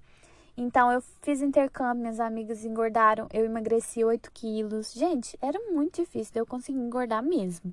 Então 0.56 0.92
eu 0.92 1.00
fiz 1.22 1.40
intercâmbio, 1.40 2.02
minhas 2.02 2.20
amigas 2.20 2.64
engordaram, 2.64 3.26
eu 3.32 3.44
emagreci 3.44 4.04
8 4.04 4.30
quilos. 4.32 4.92
Gente, 4.92 5.38
era 5.40 5.58
muito 5.70 6.02
difícil 6.02 6.32
eu 6.36 6.46
conseguir 6.46 6.78
engordar 6.78 7.22
mesmo. 7.22 7.72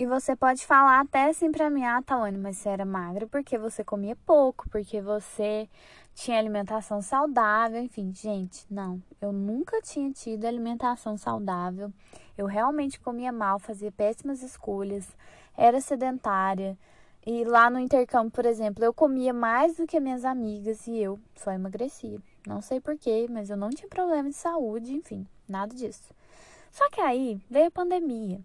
E 0.00 0.06
você 0.06 0.36
pode 0.36 0.64
falar 0.64 1.00
até 1.00 1.28
assim 1.28 1.50
pra 1.50 1.68
mim, 1.68 1.84
ah, 1.84 2.00
Tawane, 2.00 2.38
mas 2.38 2.58
você 2.58 2.68
era 2.68 2.84
magra 2.84 3.26
porque 3.26 3.58
você 3.58 3.82
comia 3.82 4.14
pouco, 4.24 4.68
porque 4.70 5.00
você 5.00 5.68
tinha 6.14 6.38
alimentação 6.38 7.02
saudável, 7.02 7.82
enfim, 7.82 8.12
gente, 8.14 8.64
não. 8.70 9.02
Eu 9.20 9.32
nunca 9.32 9.80
tinha 9.82 10.12
tido 10.12 10.44
alimentação 10.44 11.16
saudável. 11.16 11.92
Eu 12.36 12.46
realmente 12.46 13.00
comia 13.00 13.32
mal, 13.32 13.58
fazia 13.58 13.90
péssimas 13.90 14.40
escolhas, 14.40 15.08
era 15.56 15.80
sedentária. 15.80 16.78
E 17.30 17.44
lá 17.44 17.68
no 17.68 17.78
intercâmbio, 17.78 18.30
por 18.30 18.46
exemplo, 18.46 18.82
eu 18.82 18.90
comia 18.90 19.34
mais 19.34 19.76
do 19.76 19.86
que 19.86 20.00
minhas 20.00 20.24
amigas 20.24 20.86
e 20.86 20.96
eu 20.96 21.20
só 21.36 21.52
emagrecia. 21.52 22.18
Não 22.46 22.62
sei 22.62 22.80
porquê, 22.80 23.26
mas 23.28 23.50
eu 23.50 23.56
não 23.58 23.68
tinha 23.68 23.86
problema 23.86 24.30
de 24.30 24.34
saúde, 24.34 24.94
enfim, 24.94 25.26
nada 25.46 25.74
disso. 25.74 26.14
Só 26.70 26.88
que 26.88 27.02
aí 27.02 27.38
veio 27.50 27.66
a 27.66 27.70
pandemia. 27.70 28.40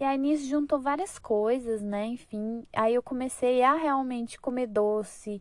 E 0.00 0.02
aí 0.04 0.18
nisso 0.18 0.44
juntou 0.44 0.80
várias 0.80 1.20
coisas, 1.20 1.80
né? 1.82 2.04
Enfim, 2.06 2.66
aí 2.74 2.96
eu 2.96 3.02
comecei 3.02 3.62
a 3.62 3.74
realmente 3.74 4.40
comer 4.40 4.66
doce, 4.66 5.40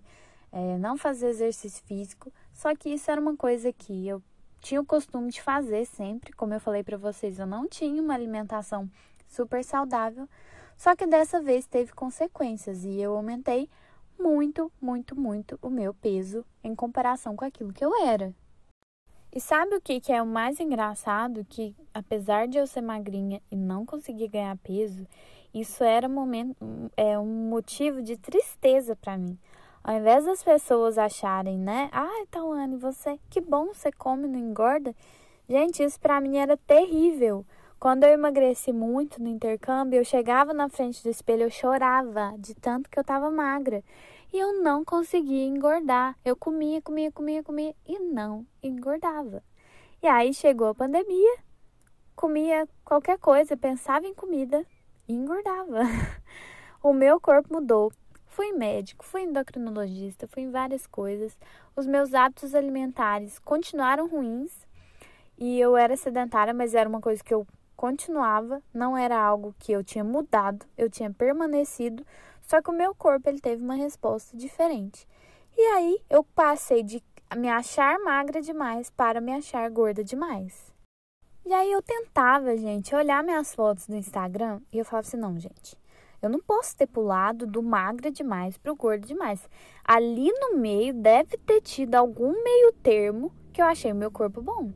é, 0.51 0.77
não 0.77 0.95
fazer 0.95 1.29
exercício 1.29 1.83
físico. 1.85 2.31
Só 2.53 2.75
que 2.75 2.89
isso 2.89 3.09
era 3.09 3.19
uma 3.19 3.35
coisa 3.35 3.73
que 3.73 4.07
eu 4.07 4.21
tinha 4.61 4.79
o 4.79 4.85
costume 4.85 5.31
de 5.31 5.41
fazer 5.41 5.87
sempre. 5.87 6.33
Como 6.33 6.53
eu 6.53 6.59
falei 6.59 6.83
para 6.83 6.97
vocês, 6.97 7.39
eu 7.39 7.47
não 7.47 7.67
tinha 7.67 7.99
uma 7.99 8.13
alimentação 8.13 8.87
super 9.27 9.63
saudável. 9.63 10.29
Só 10.75 10.95
que 10.95 11.07
dessa 11.07 11.41
vez 11.41 11.65
teve 11.65 11.93
consequências 11.93 12.83
e 12.83 12.99
eu 12.99 13.15
aumentei 13.15 13.69
muito, 14.19 14.71
muito, 14.81 15.19
muito 15.19 15.59
o 15.61 15.69
meu 15.69 15.93
peso 15.93 16.45
em 16.63 16.75
comparação 16.75 17.35
com 17.35 17.45
aquilo 17.45 17.73
que 17.73 17.83
eu 17.83 17.95
era. 18.05 18.33
E 19.33 19.39
sabe 19.41 19.75
o 19.75 19.81
que, 19.81 20.01
é 20.13 20.21
o 20.21 20.25
mais 20.25 20.61
engraçado? 20.61 21.45
Que 21.49 21.75
apesar 21.93 22.47
de 22.47 22.57
eu 22.57 22.65
ser 22.65 22.81
magrinha 22.81 23.41
e 23.51 23.55
não 23.55 23.85
conseguir 23.85 24.29
ganhar 24.29 24.57
peso, 24.59 25.05
isso 25.53 25.83
era 25.83 26.07
momento, 26.07 26.55
é, 26.95 27.19
um 27.19 27.49
motivo 27.49 28.01
de 28.01 28.15
tristeza 28.15 28.95
para 28.95 29.17
mim. 29.17 29.37
Ao 29.83 29.93
invés 29.95 30.25
das 30.25 30.41
pessoas 30.41 30.97
acharem, 30.97 31.59
né? 31.59 31.89
Ah, 31.91 32.25
Tawane, 32.31 32.77
você, 32.77 33.19
que 33.29 33.41
bom, 33.41 33.67
você 33.67 33.91
come, 33.91 34.27
não 34.27 34.39
engorda. 34.39 34.95
Gente, 35.47 35.83
isso 35.83 35.99
para 35.99 36.19
mim 36.21 36.37
era 36.37 36.57
terrível. 36.57 37.45
Quando 37.79 38.03
eu 38.03 38.09
emagreci 38.09 38.71
muito 38.71 39.21
no 39.21 39.27
intercâmbio, 39.27 39.97
eu 39.97 40.05
chegava 40.05 40.53
na 40.53 40.69
frente 40.69 41.03
do 41.03 41.09
espelho, 41.09 41.43
eu 41.43 41.51
chorava 41.51 42.33
de 42.39 42.55
tanto 42.55 42.89
que 42.89 42.97
eu 42.97 43.01
estava 43.01 43.29
magra. 43.29 43.83
E 44.33 44.39
eu 44.39 44.61
não 44.63 44.83
conseguia 44.83 45.45
engordar. 45.45 46.17
Eu 46.25 46.35
comia, 46.35 46.81
comia, 46.81 47.11
comia, 47.11 47.43
comia 47.43 47.75
e 47.85 47.99
não 47.99 48.45
engordava. 48.63 49.43
E 50.01 50.07
aí 50.07 50.33
chegou 50.33 50.69
a 50.69 50.75
pandemia, 50.75 51.37
comia 52.15 52.67
qualquer 52.83 53.19
coisa, 53.19 53.57
pensava 53.57 54.07
em 54.07 54.13
comida 54.13 54.65
e 55.07 55.13
engordava. 55.13 55.81
o 56.81 56.93
meu 56.93 57.19
corpo 57.19 57.53
mudou. 57.53 57.91
Fui 58.25 58.51
médico, 58.51 59.05
fui 59.05 59.21
endocrinologista, 59.21 60.27
fui 60.27 60.43
em 60.43 60.51
várias 60.51 60.87
coisas. 60.87 61.37
Os 61.75 61.85
meus 61.85 62.13
hábitos 62.13 62.55
alimentares 62.55 63.37
continuaram 63.39 64.07
ruins 64.07 64.65
e 65.37 65.59
eu 65.59 65.77
era 65.77 65.95
sedentária, 65.95 66.53
mas 66.53 66.73
era 66.73 66.87
uma 66.87 67.01
coisa 67.01 67.23
que 67.23 67.33
eu 67.33 67.45
continuava, 67.75 68.61
não 68.73 68.97
era 68.97 69.19
algo 69.19 69.55
que 69.59 69.71
eu 69.71 69.83
tinha 69.83 70.03
mudado, 70.03 70.65
eu 70.77 70.89
tinha 70.89 71.11
permanecido, 71.11 72.05
só 72.41 72.61
que 72.61 72.69
o 72.69 72.73
meu 72.73 72.93
corpo 72.95 73.29
ele 73.29 73.39
teve 73.39 73.63
uma 73.63 73.75
resposta 73.75 74.35
diferente. 74.35 75.07
E 75.57 75.61
aí 75.61 75.99
eu 76.09 76.23
passei 76.23 76.83
de 76.83 77.03
me 77.35 77.49
achar 77.49 77.97
magra 77.99 78.41
demais 78.41 78.89
para 78.89 79.21
me 79.21 79.33
achar 79.33 79.69
gorda 79.69 80.03
demais. 80.03 80.73
E 81.45 81.53
aí 81.53 81.71
eu 81.71 81.81
tentava, 81.81 82.57
gente, 82.57 82.95
olhar 82.95 83.23
minhas 83.23 83.53
fotos 83.53 83.87
no 83.87 83.95
Instagram 83.95 84.61
e 84.73 84.79
eu 84.79 84.85
falava 84.85 85.07
assim: 85.07 85.17
não, 85.17 85.39
gente, 85.39 85.77
eu 86.21 86.29
não 86.29 86.39
posso 86.39 86.75
ter 86.75 86.87
pulado 86.87 87.45
do 87.45 87.61
magra 87.61 88.11
demais 88.11 88.57
para 88.57 88.71
o 88.71 88.75
gordo 88.75 89.05
demais. 89.05 89.47
Ali 89.83 90.31
no 90.31 90.57
meio 90.57 90.93
deve 90.93 91.37
ter 91.37 91.61
tido 91.61 91.95
algum 91.95 92.31
meio 92.43 92.73
termo 92.73 93.31
que 93.53 93.61
eu 93.61 93.65
achei 93.65 93.91
o 93.91 93.95
meu 93.95 94.11
corpo 94.11 94.41
bom. 94.41 94.71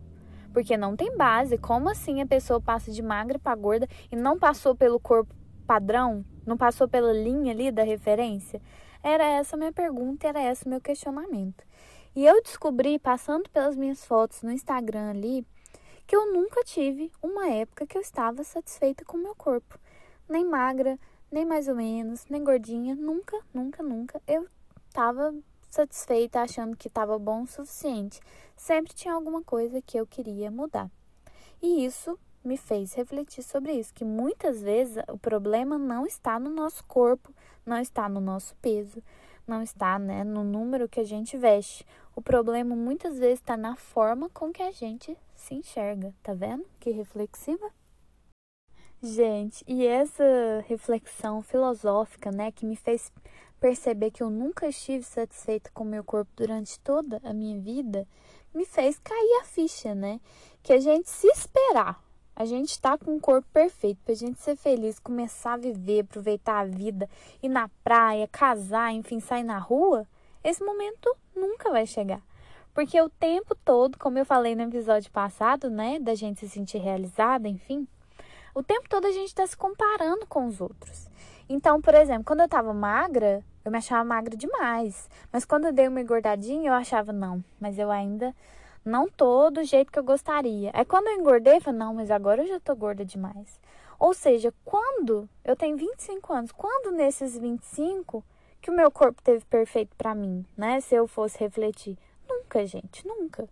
Porque 0.53 0.75
não 0.75 0.95
tem 0.95 1.15
base. 1.15 1.57
Como 1.57 1.89
assim 1.89 2.21
a 2.21 2.25
pessoa 2.25 2.59
passa 2.59 2.91
de 2.91 3.01
magra 3.01 3.37
para 3.37 3.55
gorda 3.55 3.87
e 4.11 4.15
não 4.15 4.37
passou 4.37 4.75
pelo 4.75 4.99
corpo 4.99 5.33
padrão? 5.67 6.25
Não 6.45 6.57
passou 6.57 6.87
pela 6.87 7.13
linha 7.13 7.51
ali 7.51 7.71
da 7.71 7.83
referência? 7.83 8.61
Era 9.03 9.23
essa 9.23 9.55
minha 9.55 9.71
pergunta, 9.71 10.27
era 10.27 10.41
esse 10.51 10.65
o 10.65 10.69
meu 10.69 10.81
questionamento. 10.81 11.63
E 12.15 12.25
eu 12.25 12.41
descobri, 12.41 12.97
passando 12.99 13.49
pelas 13.49 13.75
minhas 13.75 14.03
fotos 14.03 14.41
no 14.41 14.51
Instagram 14.51 15.11
ali, 15.11 15.45
que 16.05 16.15
eu 16.15 16.33
nunca 16.33 16.63
tive 16.63 17.11
uma 17.21 17.47
época 17.47 17.85
que 17.85 17.95
eu 17.95 18.01
estava 18.01 18.43
satisfeita 18.43 19.05
com 19.05 19.15
o 19.15 19.21
meu 19.21 19.35
corpo. 19.35 19.79
Nem 20.27 20.43
magra, 20.43 20.97
nem 21.31 21.45
mais 21.45 21.67
ou 21.67 21.75
menos, 21.75 22.25
nem 22.29 22.43
gordinha. 22.43 22.95
Nunca, 22.95 23.39
nunca, 23.53 23.83
nunca 23.83 24.21
eu 24.27 24.47
estava 24.87 25.33
satisfeita 25.69 26.41
achando 26.41 26.75
que 26.75 26.88
estava 26.88 27.17
bom 27.19 27.43
o 27.43 27.47
suficiente. 27.47 28.19
Sempre 28.55 28.93
tinha 28.93 29.13
alguma 29.13 29.43
coisa 29.43 29.81
que 29.81 29.97
eu 29.97 30.07
queria 30.07 30.49
mudar. 30.49 30.89
E 31.61 31.85
isso 31.85 32.17
me 32.43 32.57
fez 32.57 32.93
refletir 32.93 33.43
sobre 33.43 33.73
isso, 33.73 33.93
que 33.93 34.05
muitas 34.05 34.61
vezes 34.61 35.03
o 35.09 35.17
problema 35.17 35.77
não 35.77 36.05
está 36.05 36.39
no 36.39 36.49
nosso 36.49 36.83
corpo, 36.85 37.33
não 37.65 37.77
está 37.77 38.07
no 38.07 38.19
nosso 38.19 38.55
peso, 38.55 39.03
não 39.45 39.61
está 39.61 39.99
né, 39.99 40.23
no 40.23 40.43
número 40.43 40.88
que 40.88 40.99
a 40.99 41.03
gente 41.03 41.38
veste. 41.38 41.85
O 42.15 42.21
problema 42.21 42.75
muitas 42.75 43.17
vezes 43.17 43.39
está 43.39 43.57
na 43.57 43.75
forma 43.75 44.29
com 44.29 44.51
que 44.51 44.63
a 44.63 44.71
gente 44.71 45.17
se 45.35 45.55
enxerga. 45.55 46.13
Tá 46.21 46.33
vendo? 46.33 46.65
Que 46.79 46.91
reflexiva. 46.91 47.71
Gente, 49.01 49.63
e 49.65 49.88
essa 49.88 50.23
reflexão 50.67 51.41
filosófica, 51.41 52.31
né, 52.31 52.51
que 52.51 52.65
me 52.65 52.75
fez 52.75 53.11
perceber 53.59 54.11
que 54.11 54.23
eu 54.23 54.29
nunca 54.29 54.67
estive 54.67 55.03
satisfeita 55.03 55.69
com 55.73 55.83
meu 55.83 56.03
corpo 56.03 56.31
durante 56.35 56.79
toda 56.79 57.19
a 57.23 57.33
minha 57.33 57.59
vida, 57.59 58.07
me 58.53 58.65
fez 58.65 58.97
cair 58.99 59.39
a 59.41 59.45
ficha, 59.45 59.93
né? 59.93 60.19
Que 60.63 60.73
a 60.73 60.79
gente 60.79 61.09
se 61.09 61.27
esperar, 61.27 62.01
a 62.35 62.45
gente 62.45 62.79
tá 62.79 62.97
com 62.97 63.15
um 63.15 63.19
corpo 63.19 63.47
perfeito 63.51 63.99
pra 64.05 64.15
gente 64.15 64.39
ser 64.39 64.55
feliz, 64.55 64.97
começar 64.97 65.53
a 65.53 65.57
viver, 65.57 66.01
aproveitar 66.01 66.59
a 66.59 66.65
vida, 66.65 67.09
ir 67.43 67.49
na 67.49 67.69
praia, 67.83 68.27
casar, 68.27 68.93
enfim, 68.93 69.19
sair 69.19 69.43
na 69.43 69.57
rua, 69.57 70.07
esse 70.43 70.63
momento 70.63 71.13
nunca 71.35 71.69
vai 71.69 71.85
chegar. 71.85 72.21
Porque 72.73 72.99
o 73.01 73.09
tempo 73.09 73.53
todo, 73.65 73.97
como 73.97 74.17
eu 74.17 74.25
falei 74.25 74.55
no 74.55 74.61
episódio 74.61 75.11
passado, 75.11 75.69
né, 75.69 75.99
da 75.99 76.15
gente 76.15 76.39
se 76.39 76.47
sentir 76.47 76.77
realizada, 76.77 77.49
enfim, 77.49 77.85
o 78.55 78.63
tempo 78.63 78.87
todo 78.87 79.05
a 79.05 79.11
gente 79.11 79.27
está 79.27 79.45
se 79.45 79.57
comparando 79.57 80.25
com 80.25 80.47
os 80.47 80.61
outros. 80.61 81.07
Então, 81.49 81.81
por 81.81 81.95
exemplo, 81.95 82.23
quando 82.23 82.41
eu 82.41 82.47
tava 82.47 82.71
magra, 82.75 83.43
eu 83.65 83.71
me 83.71 83.79
achava 83.79 84.03
magra 84.03 84.37
demais. 84.37 85.09
Mas 85.33 85.45
quando 85.45 85.65
eu 85.65 85.73
dei 85.73 85.87
uma 85.87 85.99
engordadinha, 85.99 86.69
eu 86.69 86.73
achava, 86.73 87.11
não, 87.11 87.43
mas 87.59 87.79
eu 87.79 87.89
ainda 87.89 88.35
não 88.85 89.07
tô 89.09 89.49
do 89.49 89.63
jeito 89.63 89.91
que 89.91 89.97
eu 89.97 90.03
gostaria. 90.03 90.69
Aí 90.73 90.85
quando 90.85 91.07
eu 91.07 91.15
engordei, 91.15 91.57
eu 91.57 91.61
falei, 91.61 91.79
não, 91.79 91.93
mas 91.95 92.11
agora 92.11 92.43
eu 92.43 92.47
já 92.47 92.59
tô 92.59 92.75
gorda 92.75 93.03
demais. 93.03 93.59
Ou 93.97 94.13
seja, 94.13 94.53
quando 94.63 95.27
eu 95.43 95.55
tenho 95.55 95.75
25 95.75 96.31
anos, 96.31 96.51
quando 96.51 96.95
nesses 96.95 97.37
25 97.37 98.23
que 98.61 98.69
o 98.69 98.73
meu 98.73 98.91
corpo 98.91 99.21
teve 99.21 99.43
perfeito 99.45 99.95
para 99.97 100.13
mim, 100.13 100.45
né? 100.55 100.79
Se 100.81 100.95
eu 100.95 101.07
fosse 101.07 101.39
refletir. 101.39 101.97
Nunca, 102.29 102.65
gente, 102.65 103.05
nunca. 103.07 103.49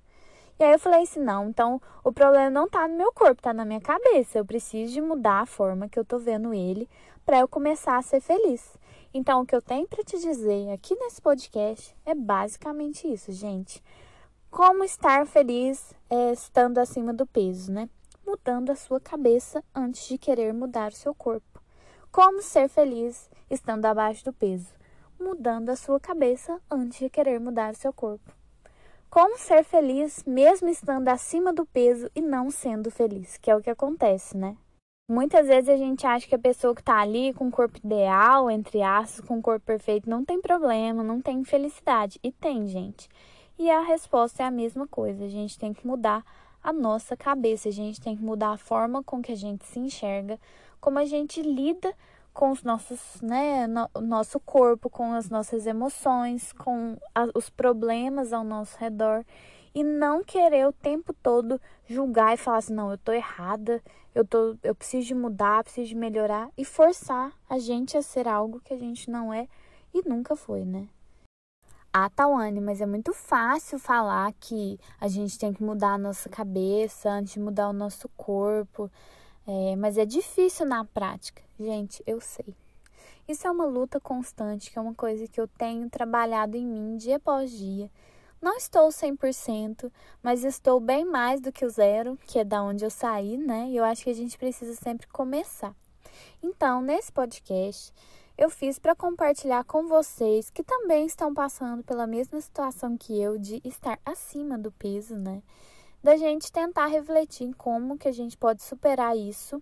E 0.59 0.63
aí 0.63 0.71
eu 0.71 0.79
falei 0.79 1.03
assim, 1.03 1.19
não, 1.19 1.49
então 1.49 1.81
o 2.03 2.11
problema 2.11 2.49
não 2.49 2.67
tá 2.67 2.87
no 2.87 2.97
meu 2.97 3.11
corpo, 3.11 3.41
tá 3.41 3.53
na 3.53 3.65
minha 3.65 3.81
cabeça. 3.81 4.37
Eu 4.37 4.45
preciso 4.45 4.93
de 4.93 5.01
mudar 5.01 5.41
a 5.41 5.45
forma 5.45 5.87
que 5.87 5.99
eu 5.99 6.05
tô 6.05 6.17
vendo 6.17 6.53
ele 6.53 6.89
para 7.27 7.39
eu 7.39 7.47
começar 7.47 7.97
a 7.97 8.01
ser 8.01 8.21
feliz. 8.21 8.77
Então, 9.13 9.41
o 9.41 9.45
que 9.45 9.53
eu 9.53 9.61
tenho 9.61 9.85
para 9.85 10.01
te 10.01 10.17
dizer 10.17 10.71
aqui 10.71 10.95
nesse 10.95 11.21
podcast 11.21 11.93
é 12.05 12.15
basicamente 12.15 13.05
isso, 13.05 13.33
gente. 13.33 13.83
Como 14.49 14.81
estar 14.81 15.27
feliz 15.27 15.93
é, 16.09 16.31
estando 16.31 16.77
acima 16.77 17.13
do 17.13 17.27
peso, 17.27 17.69
né? 17.69 17.89
Mudando 18.25 18.69
a 18.69 18.77
sua 18.77 19.01
cabeça 19.01 19.61
antes 19.75 20.07
de 20.07 20.17
querer 20.17 20.53
mudar 20.53 20.93
o 20.93 20.95
seu 20.95 21.13
corpo. 21.13 21.61
Como 22.13 22.41
ser 22.41 22.69
feliz 22.69 23.29
estando 23.49 23.83
abaixo 23.83 24.23
do 24.23 24.31
peso? 24.31 24.73
Mudando 25.19 25.69
a 25.69 25.75
sua 25.75 25.99
cabeça 25.99 26.61
antes 26.71 26.97
de 26.97 27.09
querer 27.09 27.41
mudar 27.41 27.73
o 27.73 27.77
seu 27.77 27.91
corpo. 27.91 28.31
Como 29.09 29.37
ser 29.37 29.65
feliz 29.65 30.23
mesmo 30.25 30.69
estando 30.69 31.09
acima 31.09 31.51
do 31.51 31.65
peso 31.65 32.09
e 32.15 32.21
não 32.21 32.49
sendo 32.49 32.89
feliz, 32.89 33.35
que 33.35 33.51
é 33.51 33.55
o 33.55 33.61
que 33.61 33.69
acontece, 33.69 34.37
né? 34.37 34.55
Muitas 35.09 35.47
vezes 35.47 35.69
a 35.69 35.77
gente 35.77 36.05
acha 36.05 36.27
que 36.27 36.35
a 36.35 36.39
pessoa 36.39 36.75
que 36.75 36.83
tá 36.83 36.99
ali 36.99 37.33
com 37.33 37.47
o 37.47 37.51
corpo 37.51 37.77
ideal, 37.77 38.51
entre 38.51 38.81
aspas, 38.81 39.25
com 39.25 39.39
o 39.39 39.41
corpo 39.41 39.65
perfeito, 39.65 40.09
não 40.09 40.25
tem 40.25 40.41
problema, 40.41 41.01
não 41.01 41.21
tem 41.21 41.45
felicidade. 41.45 42.19
E 42.21 42.29
tem, 42.29 42.67
gente. 42.67 43.07
E 43.57 43.71
a 43.71 43.79
resposta 43.79 44.43
é 44.43 44.45
a 44.45 44.51
mesma 44.51 44.85
coisa. 44.85 45.23
A 45.23 45.29
gente 45.29 45.57
tem 45.57 45.73
que 45.73 45.87
mudar 45.87 46.25
a 46.61 46.73
nossa 46.73 47.15
cabeça, 47.15 47.69
a 47.69 47.71
gente 47.71 48.01
tem 48.01 48.17
que 48.17 48.21
mudar 48.21 48.49
a 48.51 48.57
forma 48.57 49.01
com 49.01 49.21
que 49.21 49.31
a 49.31 49.35
gente 49.35 49.65
se 49.65 49.79
enxerga, 49.79 50.37
como 50.81 50.99
a 50.99 51.05
gente 51.05 51.41
lida 51.41 51.93
com 52.33 52.51
os 52.51 52.61
nossos, 52.61 53.21
né, 53.21 53.65
no, 53.65 53.89
nosso 54.01 54.41
corpo, 54.41 54.89
com 54.89 55.13
as 55.13 55.29
nossas 55.29 55.65
emoções, 55.65 56.51
com 56.51 56.97
a, 57.15 57.29
os 57.33 57.49
problemas 57.49 58.33
ao 58.33 58.43
nosso 58.43 58.77
redor 58.77 59.25
e 59.77 59.83
não 59.83 60.23
querer 60.23 60.67
o 60.67 60.73
tempo 60.73 61.13
todo 61.13 61.61
julgar 61.85 62.33
e 62.33 62.37
falar 62.37 62.57
assim, 62.57 62.73
não, 62.73 62.89
eu 62.89 62.97
tô 62.97 63.11
errada, 63.11 63.79
eu 64.15 64.25
tô, 64.25 64.57
eu 64.63 64.73
preciso 64.73 65.05
de 65.05 65.13
mudar, 65.13 65.63
preciso 65.63 65.89
de 65.89 65.95
melhorar 65.95 66.49
e 66.57 66.65
forçar 66.65 67.31
a 67.47 67.59
gente 67.59 67.95
a 67.95 68.01
ser 68.01 68.27
algo 68.27 68.59
que 68.59 68.73
a 68.73 68.77
gente 68.77 69.07
não 69.07 69.31
é 69.31 69.47
e 69.93 70.01
nunca 70.09 70.35
foi, 70.35 70.65
né? 70.65 70.87
Ah, 71.93 72.09
Tawane, 72.09 72.59
mas 72.59 72.81
é 72.81 72.87
muito 72.87 73.13
fácil 73.13 73.77
falar 73.77 74.33
que 74.39 74.79
a 74.99 75.07
gente 75.07 75.37
tem 75.37 75.53
que 75.53 75.63
mudar 75.63 75.93
a 75.93 75.97
nossa 75.99 76.27
cabeça 76.27 77.11
antes 77.11 77.33
de 77.33 77.39
mudar 77.39 77.69
o 77.69 77.73
nosso 77.73 78.09
corpo. 78.17 78.89
É, 79.45 79.75
mas 79.75 79.95
é 79.95 80.05
difícil 80.05 80.65
na 80.65 80.83
prática. 80.85 81.43
Gente, 81.59 82.01
eu 82.07 82.19
sei. 82.19 82.51
Isso 83.27 83.45
é 83.45 83.51
uma 83.51 83.65
luta 83.65 83.99
constante, 83.99 84.71
que 84.71 84.79
é 84.79 84.81
uma 84.81 84.95
coisa 84.95 85.27
que 85.27 85.39
eu 85.39 85.47
tenho 85.47 85.87
trabalhado 85.87 86.57
em 86.57 86.65
mim 86.65 86.97
dia 86.97 87.17
após 87.17 87.51
dia. 87.51 87.91
Não 88.41 88.55
estou 88.55 88.89
100%, 88.89 89.91
mas 90.21 90.43
estou 90.43 90.79
bem 90.79 91.05
mais 91.05 91.41
do 91.41 91.51
que 91.51 91.65
o 91.65 91.69
zero, 91.69 92.17
que 92.27 92.39
é 92.39 92.43
da 92.43 92.61
onde 92.61 92.85
eu 92.85 92.89
saí, 92.89 93.37
né? 93.37 93.67
E 93.69 93.77
eu 93.77 93.83
acho 93.83 94.03
que 94.03 94.09
a 94.09 94.15
gente 94.15 94.37
precisa 94.37 94.75
sempre 94.75 95.07
começar. 95.07 95.75
Então, 96.41 96.81
nesse 96.81 97.11
podcast, 97.11 97.93
eu 98.37 98.49
fiz 98.49 98.77
para 98.77 98.95
compartilhar 98.95 99.63
com 99.63 99.87
vocês 99.87 100.49
que 100.49 100.63
também 100.63 101.05
estão 101.05 101.33
passando 101.33 101.83
pela 101.83 102.05
mesma 102.05 102.39
situação 102.39 102.95
que 102.95 103.19
eu 103.19 103.37
de 103.37 103.61
estar 103.63 103.99
acima 104.05 104.57
do 104.57 104.71
peso, 104.71 105.15
né? 105.15 105.41
da 106.03 106.15
gente 106.15 106.51
tentar 106.51 106.85
refletir 106.87 107.43
em 107.45 107.51
como 107.51 107.97
que 107.97 108.07
a 108.07 108.11
gente 108.11 108.37
pode 108.37 108.63
superar 108.63 109.17
isso, 109.17 109.61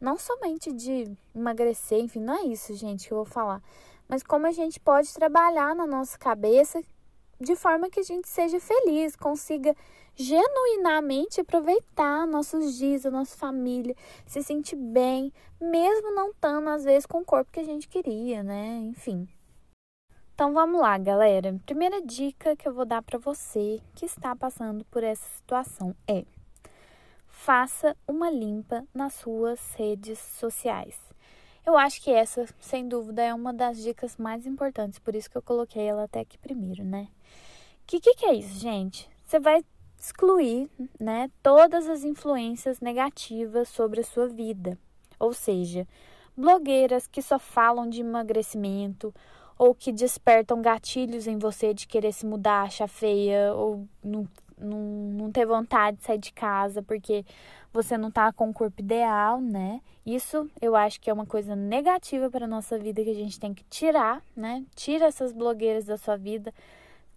não 0.00 0.18
somente 0.18 0.72
de 0.72 1.10
emagrecer, 1.34 2.00
enfim, 2.00 2.20
não 2.20 2.34
é 2.34 2.42
isso, 2.44 2.74
gente, 2.74 3.06
que 3.06 3.12
eu 3.12 3.18
vou 3.18 3.24
falar, 3.24 3.62
mas 4.08 4.22
como 4.22 4.46
a 4.46 4.50
gente 4.50 4.80
pode 4.80 5.12
trabalhar 5.14 5.74
na 5.74 5.86
nossa 5.86 6.18
cabeça 6.18 6.82
de 7.40 7.56
forma 7.56 7.88
que 7.88 8.00
a 8.00 8.02
gente 8.02 8.28
seja 8.28 8.60
feliz, 8.60 9.16
consiga 9.16 9.74
genuinamente 10.14 11.40
aproveitar 11.40 12.26
nossos 12.26 12.76
dias, 12.76 13.06
a 13.06 13.10
nossa 13.10 13.36
família, 13.36 13.96
se 14.26 14.42
sentir 14.42 14.76
bem, 14.76 15.32
mesmo 15.58 16.14
não 16.14 16.30
estando 16.30 16.68
às 16.68 16.84
vezes 16.84 17.06
com 17.06 17.20
o 17.20 17.24
corpo 17.24 17.50
que 17.50 17.60
a 17.60 17.64
gente 17.64 17.88
queria, 17.88 18.42
né? 18.42 18.78
Enfim. 18.82 19.26
Então 20.34 20.52
vamos 20.52 20.80
lá, 20.80 20.98
galera. 20.98 21.58
Primeira 21.64 22.02
dica 22.02 22.54
que 22.54 22.68
eu 22.68 22.74
vou 22.74 22.84
dar 22.84 23.02
para 23.02 23.18
você 23.18 23.80
que 23.94 24.04
está 24.04 24.36
passando 24.36 24.84
por 24.86 25.02
essa 25.02 25.26
situação 25.36 25.94
é: 26.06 26.24
faça 27.26 27.96
uma 28.06 28.30
limpa 28.30 28.84
nas 28.92 29.14
suas 29.14 29.60
redes 29.74 30.18
sociais. 30.18 30.98
Eu 31.64 31.76
acho 31.76 32.02
que 32.02 32.10
essa, 32.10 32.46
sem 32.58 32.88
dúvida, 32.88 33.22
é 33.22 33.34
uma 33.34 33.52
das 33.52 33.78
dicas 33.82 34.16
mais 34.16 34.46
importantes, 34.46 34.98
por 34.98 35.14
isso 35.14 35.30
que 35.30 35.36
eu 35.36 35.42
coloquei 35.42 35.86
ela 35.86 36.04
até 36.04 36.20
aqui 36.20 36.38
primeiro, 36.38 36.82
né? 36.82 37.08
Que 37.90 37.98
que, 37.98 38.14
que 38.14 38.24
é 38.24 38.34
isso, 38.34 38.60
gente? 38.60 39.10
Você 39.24 39.40
vai 39.40 39.64
excluir, 39.98 40.70
né, 41.00 41.28
todas 41.42 41.88
as 41.88 42.04
influências 42.04 42.78
negativas 42.78 43.68
sobre 43.68 43.98
a 43.98 44.04
sua 44.04 44.28
vida. 44.28 44.78
Ou 45.18 45.32
seja, 45.32 45.88
blogueiras 46.36 47.08
que 47.08 47.20
só 47.20 47.36
falam 47.36 47.90
de 47.90 48.00
emagrecimento 48.00 49.12
ou 49.58 49.74
que 49.74 49.90
despertam 49.90 50.62
gatilhos 50.62 51.26
em 51.26 51.36
você 51.36 51.74
de 51.74 51.88
querer 51.88 52.12
se 52.12 52.24
mudar, 52.24 52.62
achar 52.62 52.86
feia 52.86 53.52
ou 53.54 53.84
não, 54.04 54.28
não, 54.56 54.78
não 54.78 55.32
ter 55.32 55.44
vontade 55.44 55.96
de 55.96 56.04
sair 56.04 56.18
de 56.18 56.32
casa 56.32 56.84
porque 56.84 57.24
você 57.72 57.98
não 57.98 58.08
tá 58.08 58.32
com 58.32 58.50
o 58.50 58.54
corpo 58.54 58.80
ideal, 58.80 59.40
né? 59.40 59.80
Isso 60.06 60.48
eu 60.62 60.76
acho 60.76 61.00
que 61.00 61.10
é 61.10 61.12
uma 61.12 61.26
coisa 61.26 61.56
negativa 61.56 62.30
para 62.30 62.46
nossa 62.46 62.78
vida 62.78 63.02
que 63.02 63.10
a 63.10 63.14
gente 63.14 63.40
tem 63.40 63.52
que 63.52 63.64
tirar, 63.64 64.22
né? 64.36 64.64
Tira 64.76 65.06
essas 65.06 65.32
blogueiras 65.32 65.86
da 65.86 65.96
sua 65.96 66.16
vida. 66.16 66.54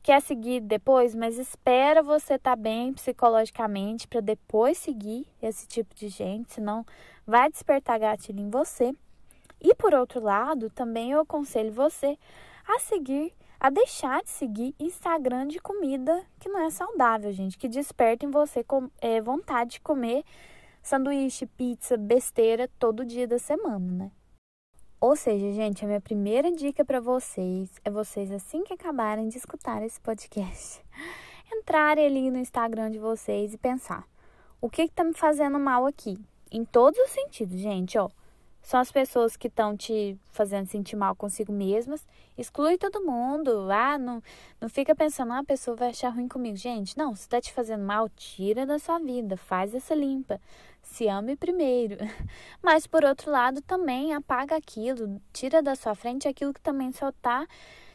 Quer 0.04 0.22
seguir 0.22 0.60
depois, 0.60 1.16
mas 1.16 1.38
espera 1.38 2.04
você 2.04 2.34
estar 2.34 2.52
tá 2.52 2.56
bem 2.58 2.92
psicologicamente 2.92 4.06
para 4.06 4.20
depois 4.20 4.78
seguir 4.78 5.26
esse 5.42 5.66
tipo 5.66 5.96
de 5.96 6.10
gente, 6.10 6.56
senão 6.56 6.86
vai 7.26 7.50
despertar 7.50 7.98
gatilho 7.98 8.42
em 8.42 8.50
você. 8.50 8.94
E 9.62 9.74
por 9.74 9.94
outro 9.94 10.20
lado, 10.20 10.70
também 10.70 11.12
eu 11.12 11.22
aconselho 11.22 11.72
você 11.72 12.20
a 12.68 12.80
seguir, 12.80 13.34
a 13.58 13.70
deixar 13.70 14.22
de 14.24 14.30
seguir 14.30 14.76
Instagram 14.78 15.48
de 15.48 15.60
comida 15.60 16.22
que 16.38 16.50
não 16.50 16.60
é 16.60 16.70
saudável, 16.70 17.32
gente, 17.32 17.58
que 17.58 17.70
desperta 17.70 18.26
em 18.26 18.30
você 18.30 18.66
é, 19.00 19.22
vontade 19.22 19.72
de 19.72 19.80
comer 19.80 20.26
sanduíche, 20.82 21.46
pizza, 21.46 21.96
besteira 21.96 22.70
todo 22.78 23.06
dia 23.06 23.26
da 23.26 23.40
semana, 23.40 23.90
né? 23.90 24.12
Ou 25.04 25.18
seja, 25.18 25.52
gente, 25.52 25.84
a 25.84 25.88
minha 25.90 26.00
primeira 26.00 26.50
dica 26.50 26.86
para 26.86 27.02
vocês 27.02 27.70
é 27.84 27.92
vocês, 27.92 28.32
assim 28.32 28.64
que 28.64 28.74
acabarem 28.74 29.28
de 29.28 29.38
escutar 29.38 29.84
esse 29.84 30.00
podcast, 30.00 30.82
entrarem 31.52 32.06
ali 32.06 32.32
no 32.32 32.38
Instagram 32.38 32.90
de 32.90 33.00
vocês 33.00 33.54
e 33.54 33.58
pensar: 33.58 34.08
o 34.62 34.70
que, 34.70 34.88
que 34.88 34.94
tá 34.94 35.04
me 35.04 35.14
fazendo 35.14 35.60
mal 35.60 35.86
aqui? 35.86 36.18
Em 36.50 36.64
todos 36.64 36.98
os 37.02 37.10
sentidos, 37.10 37.60
gente, 37.60 37.98
ó 37.98 38.10
são 38.64 38.80
as 38.80 38.90
pessoas 38.90 39.36
que 39.36 39.48
estão 39.48 39.76
te 39.76 40.18
fazendo 40.32 40.68
sentir 40.68 40.96
mal 40.96 41.14
consigo 41.16 41.52
mesmas. 41.52 42.08
Exclui 42.38 42.78
todo 42.78 43.04
mundo. 43.04 43.70
Ah, 43.70 43.98
não, 43.98 44.24
não 44.60 44.70
fica 44.70 44.96
pensando, 44.96 45.34
ah, 45.34 45.40
a 45.40 45.44
pessoa 45.44 45.76
vai 45.76 45.90
achar 45.90 46.10
ruim 46.10 46.30
comigo. 46.30 46.56
Gente, 46.56 46.98
não, 46.98 47.14
se 47.14 47.24
está 47.24 47.42
te 47.42 47.52
fazendo 47.52 47.84
mal, 47.84 48.08
tira 48.08 48.66
da 48.66 48.80
sua 48.80 49.00
vida, 49.00 49.36
faz 49.36 49.76
essa 49.76 49.94
limpa. 49.94 50.40
Se 50.94 51.08
ame 51.08 51.36
primeiro. 51.36 51.98
Mas, 52.62 52.86
por 52.86 53.04
outro 53.04 53.32
lado, 53.32 53.64
também 53.64 54.14
apaga 54.14 54.56
aquilo, 54.56 55.20
tira 55.34 55.60
da 55.60 55.74
sua 55.74 55.96
frente 55.96 56.28
aquilo 56.28 56.54
que 56.54 56.62
também 56.62 56.92
só 56.92 57.10
está 57.10 57.48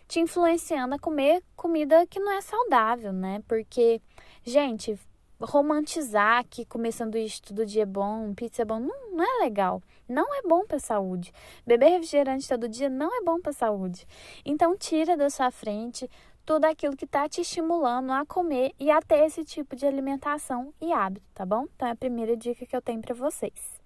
te 0.08 0.18
influenciando 0.18 0.96
a 0.96 0.98
comer 0.98 1.40
comida 1.54 2.04
que 2.08 2.18
não 2.18 2.32
é 2.32 2.40
saudável, 2.40 3.12
né? 3.12 3.40
Porque, 3.46 4.02
gente, 4.42 4.98
romantizar 5.40 6.44
que 6.50 6.64
comer 6.64 6.90
sanduíche 6.90 7.40
todo 7.40 7.64
dia 7.64 7.84
é 7.84 7.86
bom, 7.86 8.34
pizza 8.34 8.62
é 8.62 8.64
bom, 8.64 8.80
não, 8.80 9.12
não 9.12 9.24
é 9.24 9.44
legal. 9.44 9.80
Não 10.08 10.34
é 10.34 10.42
bom 10.42 10.66
para 10.66 10.80
saúde. 10.80 11.32
Beber 11.64 11.90
refrigerante 11.90 12.48
todo 12.48 12.68
dia 12.68 12.88
não 12.88 13.16
é 13.16 13.22
bom 13.22 13.40
para 13.40 13.52
saúde. 13.52 14.08
Então, 14.44 14.76
tira 14.76 15.16
da 15.16 15.30
sua 15.30 15.52
frente 15.52 16.10
tudo 16.48 16.64
aquilo 16.64 16.96
que 16.96 17.04
está 17.04 17.28
te 17.28 17.42
estimulando 17.42 18.10
a 18.10 18.24
comer 18.24 18.72
e 18.80 18.90
a 18.90 19.02
ter 19.02 19.26
esse 19.26 19.44
tipo 19.44 19.76
de 19.76 19.84
alimentação 19.84 20.72
e 20.80 20.90
hábito, 20.94 21.26
tá 21.34 21.44
bom? 21.44 21.66
Então, 21.76 21.86
é 21.86 21.90
a 21.90 21.94
primeira 21.94 22.34
dica 22.34 22.64
que 22.64 22.74
eu 22.74 22.80
tenho 22.80 23.02
para 23.02 23.14
vocês. 23.14 23.78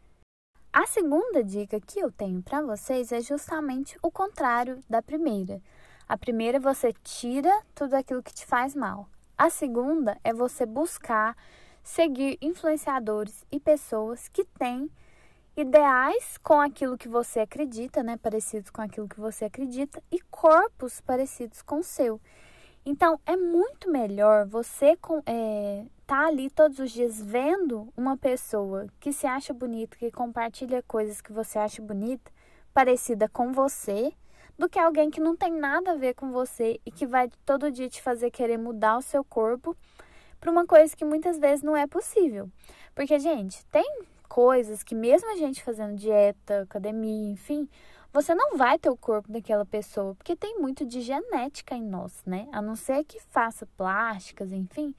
A 0.72 0.86
segunda 0.86 1.42
dica 1.42 1.80
que 1.80 1.98
eu 1.98 2.12
tenho 2.12 2.40
para 2.40 2.62
vocês 2.62 3.10
é 3.10 3.20
justamente 3.20 3.98
o 4.00 4.12
contrário 4.12 4.78
da 4.88 5.02
primeira. 5.02 5.60
A 6.08 6.16
primeira 6.16 6.60
você 6.60 6.92
tira 7.02 7.50
tudo 7.74 7.94
aquilo 7.94 8.22
que 8.22 8.32
te 8.32 8.46
faz 8.46 8.76
mal. 8.76 9.08
A 9.36 9.50
segunda 9.50 10.16
é 10.22 10.32
você 10.32 10.64
buscar 10.64 11.36
seguir 11.82 12.38
influenciadores 12.40 13.44
e 13.50 13.58
pessoas 13.58 14.28
que 14.28 14.44
têm 14.44 14.88
ideais 15.56 16.38
com 16.38 16.60
aquilo 16.60 16.96
que 16.96 17.08
você 17.08 17.40
acredita, 17.40 18.04
né, 18.04 18.16
parecidos 18.16 18.70
com 18.70 18.82
aquilo 18.82 19.08
que 19.08 19.18
você 19.18 19.46
acredita 19.46 20.00
e 20.12 20.20
corpos 20.30 21.00
parecidos 21.00 21.60
com 21.60 21.80
o 21.80 21.82
seu. 21.82 22.20
Então, 22.84 23.20
é 23.24 23.36
muito 23.36 23.90
melhor 23.90 24.44
você 24.46 24.96
com, 24.96 25.22
é, 25.24 25.84
tá 26.04 26.26
ali 26.26 26.50
todos 26.50 26.80
os 26.80 26.90
dias 26.90 27.20
vendo 27.20 27.88
uma 27.96 28.16
pessoa 28.16 28.88
que 28.98 29.12
se 29.12 29.24
acha 29.24 29.54
bonita, 29.54 29.96
que 29.96 30.10
compartilha 30.10 30.82
coisas 30.82 31.20
que 31.20 31.32
você 31.32 31.60
acha 31.60 31.80
bonita, 31.80 32.30
parecida 32.74 33.28
com 33.28 33.52
você, 33.52 34.12
do 34.58 34.68
que 34.68 34.78
alguém 34.78 35.10
que 35.10 35.20
não 35.20 35.36
tem 35.36 35.52
nada 35.52 35.92
a 35.92 35.96
ver 35.96 36.14
com 36.14 36.32
você 36.32 36.80
e 36.84 36.90
que 36.90 37.06
vai 37.06 37.30
todo 37.46 37.70
dia 37.70 37.88
te 37.88 38.02
fazer 38.02 38.30
querer 38.30 38.58
mudar 38.58 38.98
o 38.98 39.02
seu 39.02 39.24
corpo 39.24 39.76
para 40.40 40.50
uma 40.50 40.66
coisa 40.66 40.96
que 40.96 41.04
muitas 41.04 41.38
vezes 41.38 41.62
não 41.62 41.76
é 41.76 41.86
possível. 41.86 42.50
Porque, 42.96 43.18
gente, 43.20 43.64
tem 43.66 44.02
coisas 44.28 44.82
que 44.82 44.94
mesmo 44.94 45.30
a 45.30 45.36
gente 45.36 45.62
fazendo 45.62 45.94
dieta, 45.94 46.62
academia, 46.62 47.30
enfim, 47.30 47.68
você 48.12 48.34
não 48.34 48.56
vai 48.56 48.78
ter 48.78 48.90
o 48.90 48.96
corpo 48.96 49.32
daquela 49.32 49.64
pessoa, 49.64 50.14
porque 50.14 50.36
tem 50.36 50.58
muito 50.58 50.84
de 50.84 51.00
genética 51.00 51.74
em 51.74 51.82
nós, 51.82 52.22
né? 52.26 52.46
A 52.52 52.60
não 52.60 52.76
ser 52.76 53.04
que 53.04 53.18
faça 53.20 53.66
plásticas, 53.76 54.52
enfim, 54.52 54.94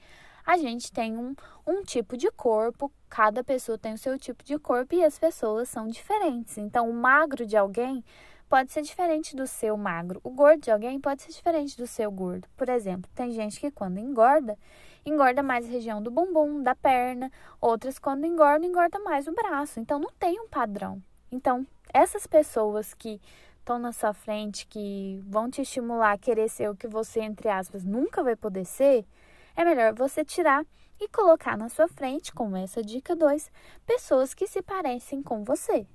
a 0.45 0.57
gente 0.57 0.91
tem 0.91 1.17
um, 1.17 1.35
um 1.65 1.83
tipo 1.83 2.17
de 2.17 2.29
corpo, 2.31 2.91
cada 3.07 3.43
pessoa 3.43 3.77
tem 3.77 3.93
o 3.93 3.97
seu 3.97 4.17
tipo 4.17 4.43
de 4.43 4.57
corpo 4.57 4.95
e 4.95 5.03
as 5.03 5.17
pessoas 5.17 5.69
são 5.69 5.87
diferentes. 5.87 6.57
Então, 6.57 6.89
o 6.89 6.93
magro 6.93 7.45
de 7.45 7.55
alguém 7.55 8.03
pode 8.49 8.71
ser 8.71 8.81
diferente 8.81 9.35
do 9.35 9.47
seu 9.47 9.77
magro. 9.77 10.19
O 10.23 10.29
gordo 10.29 10.61
de 10.61 10.71
alguém 10.71 10.99
pode 10.99 11.21
ser 11.21 11.31
diferente 11.31 11.77
do 11.77 11.87
seu 11.87 12.11
gordo. 12.11 12.47
Por 12.57 12.67
exemplo, 12.67 13.09
tem 13.15 13.31
gente 13.31 13.59
que 13.59 13.71
quando 13.71 13.99
engorda, 13.99 14.57
engorda 15.05 15.41
mais 15.41 15.65
a 15.65 15.71
região 15.71 16.01
do 16.01 16.11
bumbum, 16.11 16.61
da 16.61 16.75
perna. 16.75 17.31
Outras, 17.61 17.97
quando 17.97 18.25
engorda, 18.25 18.65
engorda 18.65 18.99
mais 18.99 19.27
o 19.27 19.33
braço. 19.33 19.79
Então, 19.79 19.97
não 19.97 20.11
tem 20.19 20.39
um 20.39 20.47
padrão. 20.49 21.01
Então, 21.31 21.65
essas 21.93 22.25
pessoas 22.25 22.93
que 22.93 23.21
estão 23.59 23.79
na 23.79 23.93
sua 23.93 24.13
frente, 24.13 24.67
que 24.67 25.21
vão 25.25 25.49
te 25.49 25.61
estimular 25.61 26.11
a 26.11 26.17
querer 26.17 26.49
ser 26.49 26.69
o 26.69 26.75
que 26.75 26.87
você, 26.87 27.21
entre 27.21 27.47
aspas, 27.47 27.83
nunca 27.83 28.21
vai 28.21 28.35
poder 28.35 28.65
ser, 28.65 29.05
é 29.55 29.63
melhor 29.63 29.93
você 29.93 30.25
tirar 30.25 30.65
e 30.99 31.07
colocar 31.07 31.57
na 31.57 31.69
sua 31.69 31.87
frente, 31.87 32.33
como 32.33 32.57
essa 32.57 32.81
dica 32.81 33.15
2, 33.15 33.51
pessoas 33.85 34.33
que 34.33 34.47
se 34.47 34.61
parecem 34.61 35.21
com 35.21 35.43
você. 35.43 35.87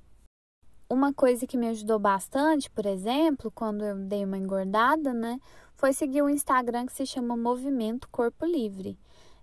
Uma 0.89 1.13
coisa 1.13 1.47
que 1.47 1.59
me 1.59 1.69
ajudou 1.69 1.99
bastante, 1.99 2.71
por 2.71 2.87
exemplo, 2.87 3.51
quando 3.51 3.85
eu 3.85 3.97
dei 3.97 4.25
uma 4.25 4.39
engordada, 4.39 5.13
né, 5.13 5.39
foi 5.75 5.93
seguir 5.93 6.23
um 6.23 6.31
Instagram 6.31 6.87
que 6.87 6.93
se 6.93 7.05
chama 7.05 7.37
Movimento 7.37 8.09
Corpo 8.09 8.47
Livre. 8.47 8.99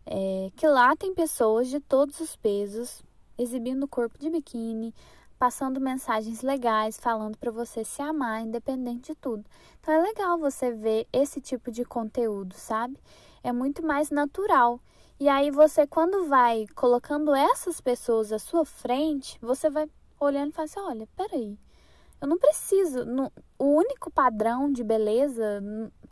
É, 0.07 0.51
que 0.55 0.67
lá 0.67 0.95
tem 0.95 1.13
pessoas 1.13 1.67
de 1.67 1.79
todos 1.79 2.19
os 2.19 2.35
pesos 2.35 3.03
exibindo 3.37 3.87
corpo 3.87 4.17
de 4.17 4.29
biquíni, 4.29 4.93
passando 5.37 5.79
mensagens 5.81 6.41
legais, 6.41 6.97
falando 6.97 7.37
para 7.37 7.51
você 7.51 7.83
se 7.83 8.01
amar, 8.01 8.41
independente 8.41 9.13
de 9.13 9.15
tudo. 9.15 9.43
Então 9.79 9.93
é 9.93 10.01
legal 10.01 10.37
você 10.37 10.71
ver 10.71 11.07
esse 11.11 11.41
tipo 11.41 11.71
de 11.71 11.83
conteúdo, 11.83 12.55
sabe? 12.55 12.97
É 13.43 13.51
muito 13.51 13.85
mais 13.85 14.09
natural. 14.09 14.79
E 15.19 15.29
aí 15.29 15.51
você 15.51 15.85
quando 15.87 16.27
vai 16.27 16.65
colocando 16.75 17.33
essas 17.33 17.79
pessoas 17.79 18.31
à 18.31 18.39
sua 18.39 18.65
frente, 18.65 19.37
você 19.41 19.69
vai 19.69 19.89
olhando 20.19 20.49
e 20.49 20.53
fala 20.53 20.65
assim: 20.65 20.79
olha, 20.79 21.07
peraí, 21.15 21.57
eu 22.21 22.27
não 22.27 22.37
preciso. 22.37 23.05
Não, 23.05 23.31
o 23.57 23.65
único 23.65 24.11
padrão 24.11 24.71
de 24.71 24.83
beleza, 24.83 25.61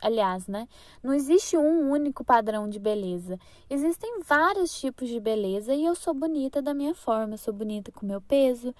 aliás, 0.00 0.46
né? 0.46 0.68
Não 1.02 1.12
existe 1.12 1.56
um 1.56 1.90
único 1.90 2.24
padrão 2.24 2.68
de 2.68 2.78
beleza. 2.78 3.38
Existem 3.68 4.20
vários 4.20 4.72
tipos 4.78 5.08
de 5.08 5.18
beleza 5.20 5.74
e 5.74 5.84
eu 5.84 5.94
sou 5.94 6.14
bonita 6.14 6.62
da 6.62 6.72
minha 6.72 6.94
forma. 6.94 7.34
Eu 7.34 7.38
sou 7.38 7.52
bonita 7.52 7.90
com 7.92 8.06
meu 8.06 8.20
peso, 8.20 8.74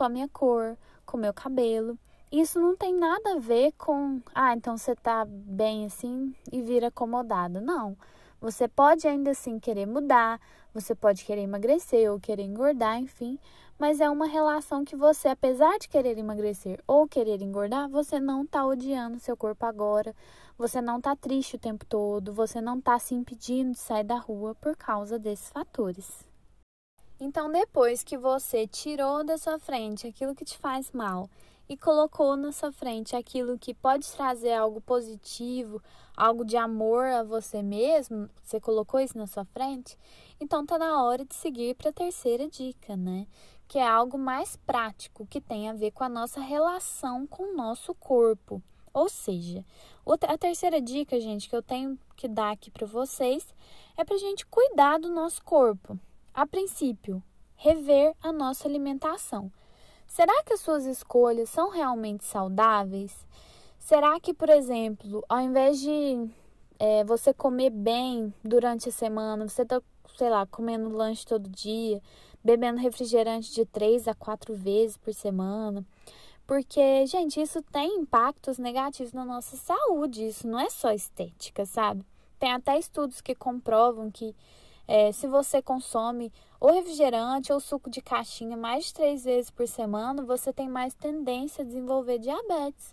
com 0.00 0.04
a 0.04 0.08
minha 0.08 0.28
cor, 0.28 0.78
com 1.04 1.18
o 1.18 1.20
meu 1.20 1.34
cabelo. 1.34 1.98
Isso 2.32 2.58
não 2.58 2.74
tem 2.74 2.94
nada 2.94 3.34
a 3.34 3.38
ver 3.38 3.72
com, 3.72 4.18
ah, 4.34 4.54
então 4.54 4.78
você 4.78 4.96
tá 4.96 5.26
bem 5.26 5.84
assim 5.84 6.34
e 6.50 6.62
vira 6.62 6.86
acomodada. 6.86 7.60
Não. 7.60 7.94
Você 8.40 8.66
pode 8.66 9.06
ainda 9.06 9.32
assim 9.32 9.58
querer 9.58 9.84
mudar, 9.84 10.40
você 10.72 10.94
pode 10.94 11.22
querer 11.22 11.42
emagrecer 11.42 12.10
ou 12.10 12.18
querer 12.18 12.44
engordar, 12.44 12.98
enfim, 12.98 13.38
mas 13.78 14.00
é 14.00 14.08
uma 14.08 14.26
relação 14.26 14.86
que 14.86 14.96
você, 14.96 15.28
apesar 15.28 15.78
de 15.78 15.86
querer 15.86 16.16
emagrecer 16.16 16.80
ou 16.86 17.06
querer 17.06 17.42
engordar, 17.42 17.86
você 17.86 18.18
não 18.18 18.46
tá 18.46 18.64
odiando 18.64 19.20
seu 19.20 19.36
corpo 19.36 19.66
agora, 19.66 20.16
você 20.56 20.80
não 20.80 20.98
tá 20.98 21.14
triste 21.14 21.56
o 21.56 21.58
tempo 21.58 21.84
todo, 21.84 22.32
você 22.32 22.58
não 22.62 22.80
tá 22.80 22.98
se 22.98 23.14
impedindo 23.14 23.72
de 23.72 23.78
sair 23.78 24.04
da 24.04 24.16
rua 24.16 24.54
por 24.54 24.74
causa 24.78 25.18
desses 25.18 25.50
fatores. 25.50 26.29
Então, 27.22 27.52
depois 27.52 28.02
que 28.02 28.16
você 28.16 28.66
tirou 28.66 29.22
da 29.22 29.36
sua 29.36 29.58
frente 29.58 30.06
aquilo 30.06 30.34
que 30.34 30.42
te 30.42 30.56
faz 30.56 30.90
mal 30.90 31.28
e 31.68 31.76
colocou 31.76 32.34
na 32.34 32.50
sua 32.50 32.72
frente 32.72 33.14
aquilo 33.14 33.58
que 33.58 33.74
pode 33.74 34.10
trazer 34.10 34.54
algo 34.54 34.80
positivo, 34.80 35.82
algo 36.16 36.46
de 36.46 36.56
amor 36.56 37.04
a 37.04 37.22
você 37.22 37.62
mesmo, 37.62 38.30
você 38.42 38.58
colocou 38.58 38.98
isso 38.98 39.18
na 39.18 39.26
sua 39.26 39.44
frente, 39.44 39.98
então 40.40 40.64
tá 40.64 40.78
na 40.78 41.04
hora 41.04 41.22
de 41.22 41.34
seguir 41.34 41.74
para 41.74 41.90
a 41.90 41.92
terceira 41.92 42.48
dica, 42.48 42.96
né? 42.96 43.26
Que 43.68 43.78
é 43.78 43.86
algo 43.86 44.16
mais 44.16 44.56
prático, 44.56 45.26
que 45.26 45.42
tem 45.42 45.68
a 45.68 45.74
ver 45.74 45.90
com 45.90 46.02
a 46.02 46.08
nossa 46.08 46.40
relação 46.40 47.26
com 47.26 47.52
o 47.52 47.54
nosso 47.54 47.94
corpo. 47.96 48.62
Ou 48.94 49.10
seja, 49.10 49.62
a 50.26 50.38
terceira 50.38 50.80
dica, 50.80 51.20
gente, 51.20 51.50
que 51.50 51.54
eu 51.54 51.62
tenho 51.62 51.98
que 52.16 52.26
dar 52.26 52.50
aqui 52.50 52.70
para 52.70 52.86
vocês 52.86 53.46
é 53.94 54.04
para 54.04 54.16
gente 54.16 54.46
cuidar 54.46 54.98
do 54.98 55.10
nosso 55.10 55.44
corpo. 55.44 56.00
A 56.40 56.46
princípio, 56.46 57.22
rever 57.54 58.14
a 58.22 58.32
nossa 58.32 58.66
alimentação. 58.66 59.52
Será 60.06 60.42
que 60.42 60.54
as 60.54 60.60
suas 60.60 60.86
escolhas 60.86 61.50
são 61.50 61.68
realmente 61.68 62.24
saudáveis? 62.24 63.14
Será 63.78 64.18
que, 64.18 64.32
por 64.32 64.48
exemplo, 64.48 65.22
ao 65.28 65.38
invés 65.42 65.78
de 65.78 66.30
é, 66.78 67.04
você 67.04 67.34
comer 67.34 67.68
bem 67.68 68.32
durante 68.42 68.88
a 68.88 68.92
semana, 68.92 69.46
você 69.46 69.60
está, 69.60 69.82
sei 70.16 70.30
lá, 70.30 70.46
comendo 70.46 70.88
lanche 70.88 71.26
todo 71.26 71.46
dia, 71.46 72.00
bebendo 72.42 72.80
refrigerante 72.80 73.52
de 73.52 73.66
três 73.66 74.08
a 74.08 74.14
quatro 74.14 74.54
vezes 74.54 74.96
por 74.96 75.12
semana? 75.12 75.84
Porque, 76.46 77.04
gente, 77.04 77.38
isso 77.38 77.60
tem 77.70 77.98
impactos 77.98 78.56
negativos 78.56 79.12
na 79.12 79.26
nossa 79.26 79.58
saúde. 79.58 80.28
Isso 80.28 80.48
não 80.48 80.58
é 80.58 80.70
só 80.70 80.90
estética, 80.90 81.66
sabe? 81.66 82.02
Tem 82.38 82.50
até 82.50 82.78
estudos 82.78 83.20
que 83.20 83.34
comprovam 83.34 84.10
que 84.10 84.34
é, 84.92 85.12
se 85.12 85.28
você 85.28 85.62
consome 85.62 86.32
ou 86.58 86.72
refrigerante 86.72 87.52
ou 87.52 87.60
suco 87.60 87.88
de 87.88 88.02
caixinha 88.02 88.56
mais 88.56 88.86
de 88.86 88.94
três 88.94 89.22
vezes 89.22 89.48
por 89.48 89.68
semana, 89.68 90.20
você 90.20 90.52
tem 90.52 90.68
mais 90.68 90.94
tendência 90.94 91.62
a 91.62 91.64
desenvolver 91.64 92.18
diabetes. 92.18 92.92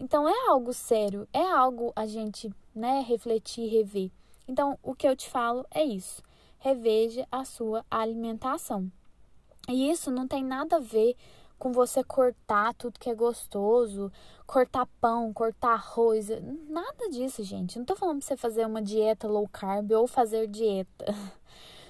Então 0.00 0.28
é 0.28 0.48
algo 0.48 0.72
sério, 0.72 1.28
é 1.32 1.44
algo 1.44 1.92
a 1.94 2.04
gente 2.04 2.52
né, 2.74 3.00
refletir, 3.06 3.70
rever. 3.70 4.10
Então, 4.48 4.76
o 4.82 4.92
que 4.92 5.06
eu 5.06 5.14
te 5.14 5.30
falo 5.30 5.64
é 5.70 5.84
isso: 5.84 6.20
reveja 6.58 7.28
a 7.30 7.44
sua 7.44 7.86
alimentação. 7.88 8.90
E 9.68 9.88
isso 9.88 10.10
não 10.10 10.26
tem 10.26 10.42
nada 10.42 10.78
a 10.78 10.80
ver 10.80 11.14
com 11.58 11.72
você 11.72 12.04
cortar 12.04 12.74
tudo 12.74 12.98
que 12.98 13.10
é 13.10 13.14
gostoso, 13.14 14.12
cortar 14.46 14.86
pão, 15.00 15.32
cortar 15.32 15.72
arroz, 15.72 16.28
nada 16.68 17.08
disso, 17.10 17.42
gente. 17.42 17.78
Não 17.78 17.84
tô 17.84 17.96
falando 17.96 18.18
pra 18.18 18.26
você 18.26 18.36
fazer 18.36 18.66
uma 18.66 18.82
dieta 18.82 19.26
low 19.26 19.48
carb 19.48 19.92
ou 19.92 20.06
fazer 20.06 20.46
dieta. 20.46 21.04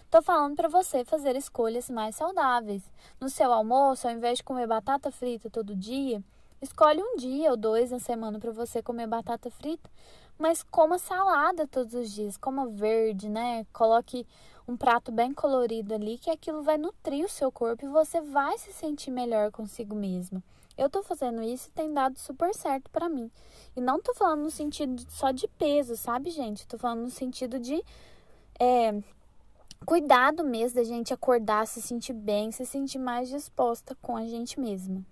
Tô 0.09 0.22
falando 0.22 0.55
para 0.55 0.68
você 0.68 1.05
fazer 1.05 1.35
escolhas 1.35 1.90
mais 1.90 2.14
saudáveis. 2.14 2.81
No 3.20 3.29
seu 3.29 3.52
almoço, 3.52 4.07
ao 4.07 4.14
invés 4.14 4.38
de 4.38 4.44
comer 4.44 4.66
batata 4.66 5.11
frita 5.11 5.50
todo 5.50 5.74
dia, 5.74 6.22
escolhe 6.62 7.02
um 7.02 7.16
dia 7.16 7.50
ou 7.50 7.57
dois 7.57 7.90
na 7.90 7.98
semana 7.98 8.38
para 8.38 8.52
você 8.52 8.81
comer 8.81 9.09
batata 9.09 9.50
frita, 9.50 9.90
mas 10.38 10.62
coma 10.62 10.99
salada 10.99 11.66
todos 11.66 11.94
os 11.94 12.11
dias, 12.11 12.37
coma 12.37 12.66
verde, 12.66 13.29
né? 13.29 13.66
Coloque 13.72 14.27
um 14.68 14.77
prato 14.77 15.12
bem 15.12 15.33
colorido 15.33 15.94
ali, 15.94 16.18
que 16.18 16.31
aquilo 16.31 16.62
vai 16.62 16.77
nutrir 16.77 17.25
o 17.25 17.29
seu 17.29 17.51
corpo 17.53 17.85
e 17.85 17.88
você 17.88 18.20
vai 18.20 18.59
se 18.59 18.72
sentir 18.72 19.11
melhor 19.11 19.51
consigo 19.51 19.94
mesmo. 19.94 20.42
Eu 20.77 20.90
tô 20.90 21.03
fazendo 21.03 21.42
isso 21.42 21.68
e 21.68 21.72
tem 21.72 21.92
dado 21.92 22.18
super 22.18 22.55
certo 22.55 22.90
para 22.90 23.09
mim. 23.09 23.31
E 23.75 23.81
não 23.81 24.01
tô 24.01 24.12
falando 24.12 24.42
no 24.42 24.51
sentido 24.51 25.03
só 25.09 25.31
de 25.31 25.49
peso, 25.49 25.96
sabe, 25.96 26.31
gente? 26.31 26.66
Tô 26.66 26.77
falando 26.77 27.03
no 27.03 27.11
sentido 27.11 27.59
de 27.59 27.83
é, 28.59 29.01
cuidado 29.87 30.44
mesmo 30.44 30.77
da 30.77 30.85
gente 30.85 31.14
acordar, 31.14 31.66
se 31.66 31.81
sentir 31.81 32.12
bem, 32.12 32.51
se 32.53 32.66
sentir 32.66 32.99
mais 32.99 33.29
disposta 33.29 33.96
com 34.03 34.16
a 34.16 34.27
gente 34.27 34.61
mesma. 34.61 35.03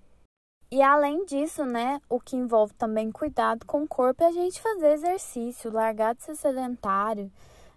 E 0.75 0.83
além 0.83 1.25
disso, 1.25 1.65
né, 1.65 2.01
o 2.11 2.19
que 2.19 2.35
envolve 2.35 2.75
também 2.75 3.13
cuidado 3.13 3.65
com 3.65 3.85
o 3.85 3.87
corpo 3.87 4.25
é 4.25 4.27
a 4.27 4.33
gente 4.33 4.61
fazer 4.61 4.95
exercício, 4.95 5.71
largar 5.71 6.17
de 6.17 6.25
ser 6.25 6.35
sedentário, 6.35 7.31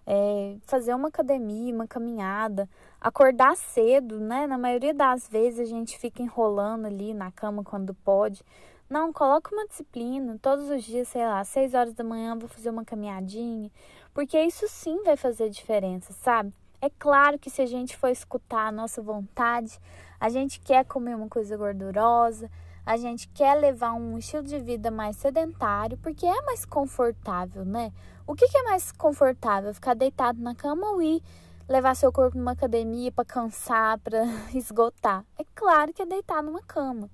é, 0.04 0.56
fazer 0.66 0.92
uma 0.94 1.06
academia, 1.06 1.72
uma 1.72 1.86
caminhada, 1.86 2.68
acordar 3.00 3.56
cedo, 3.56 4.18
né? 4.18 4.48
Na 4.48 4.58
maioria 4.58 4.92
das 4.92 5.28
vezes 5.28 5.60
a 5.60 5.64
gente 5.64 5.96
fica 5.96 6.24
enrolando 6.24 6.86
ali 6.86 7.14
na 7.14 7.30
cama 7.30 7.62
quando 7.62 7.94
pode. 7.94 8.44
Não, 8.90 9.12
coloca 9.12 9.54
uma 9.54 9.68
disciplina, 9.68 10.36
todos 10.42 10.68
os 10.68 10.82
dias, 10.82 11.06
sei 11.06 11.24
lá, 11.24 11.44
seis 11.44 11.74
horas 11.74 11.94
da 11.94 12.02
manhã 12.02 12.36
vou 12.36 12.48
fazer 12.48 12.70
uma 12.70 12.84
caminhadinha, 12.84 13.70
porque 14.12 14.36
isso 14.42 14.66
sim 14.66 15.04
vai 15.04 15.16
fazer 15.16 15.50
diferença, 15.50 16.12
sabe? 16.14 16.52
É 16.82 16.90
claro 16.90 17.38
que 17.38 17.48
se 17.48 17.62
a 17.62 17.66
gente 17.66 17.96
for 17.96 18.08
escutar 18.08 18.66
a 18.66 18.72
nossa 18.72 19.00
vontade, 19.00 19.78
a 20.18 20.28
gente 20.28 20.58
quer 20.58 20.84
comer 20.84 21.14
uma 21.14 21.28
coisa 21.28 21.56
gordurosa, 21.56 22.50
a 22.88 22.96
gente 22.96 23.28
quer 23.28 23.54
levar 23.54 23.92
um 23.92 24.16
estilo 24.16 24.42
de 24.42 24.58
vida 24.58 24.90
mais 24.90 25.14
sedentário, 25.18 25.98
porque 25.98 26.24
é 26.24 26.40
mais 26.40 26.64
confortável, 26.64 27.62
né? 27.62 27.92
O 28.26 28.34
que, 28.34 28.48
que 28.48 28.56
é 28.56 28.62
mais 28.62 28.90
confortável? 28.90 29.74
Ficar 29.74 29.92
deitado 29.92 30.40
na 30.40 30.54
cama 30.54 30.92
ou 30.92 31.02
ir 31.02 31.22
levar 31.68 31.94
seu 31.94 32.10
corpo 32.10 32.38
numa 32.38 32.52
academia 32.52 33.12
para 33.12 33.26
cansar, 33.26 33.98
para 34.00 34.24
esgotar? 34.54 35.22
É 35.38 35.44
claro 35.54 35.92
que 35.92 36.00
é 36.00 36.06
deitar 36.06 36.42
numa 36.42 36.62
cama. 36.62 37.10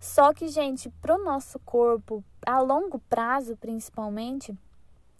Só 0.00 0.32
que, 0.32 0.48
gente, 0.48 0.88
para 1.02 1.14
o 1.14 1.22
nosso 1.22 1.58
corpo, 1.58 2.24
a 2.46 2.58
longo 2.60 2.98
prazo 2.98 3.54
principalmente, 3.54 4.56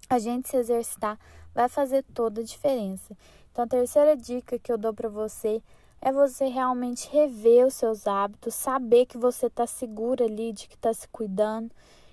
a 0.09 0.19
gente 0.19 0.49
se 0.49 0.57
exercitar 0.57 1.19
vai 1.55 1.69
fazer 1.69 2.03
toda 2.15 2.41
a 2.41 2.45
diferença. 2.45 3.15
Então, 3.53 3.63
a 3.63 3.69
terceira 3.69 4.17
dica 4.17 4.59
que 4.59 4.73
eu 4.73 4.79
dou 4.79 4.95
para 4.95 5.11
você 5.11 5.63
é 6.01 6.13
você 6.13 6.47
realmente 6.47 7.09
rever 7.11 7.67
os 7.67 7.75
seus 7.75 8.07
hábitos, 8.07 8.55
saber 8.55 9.07
que 9.07 9.19
você 9.19 9.47
está 9.47 9.67
segura 9.67 10.25
ali, 10.25 10.53
de 10.53 10.69
que 10.69 10.75
está 10.75 10.93
se 10.95 11.09
cuidando, 11.09 11.71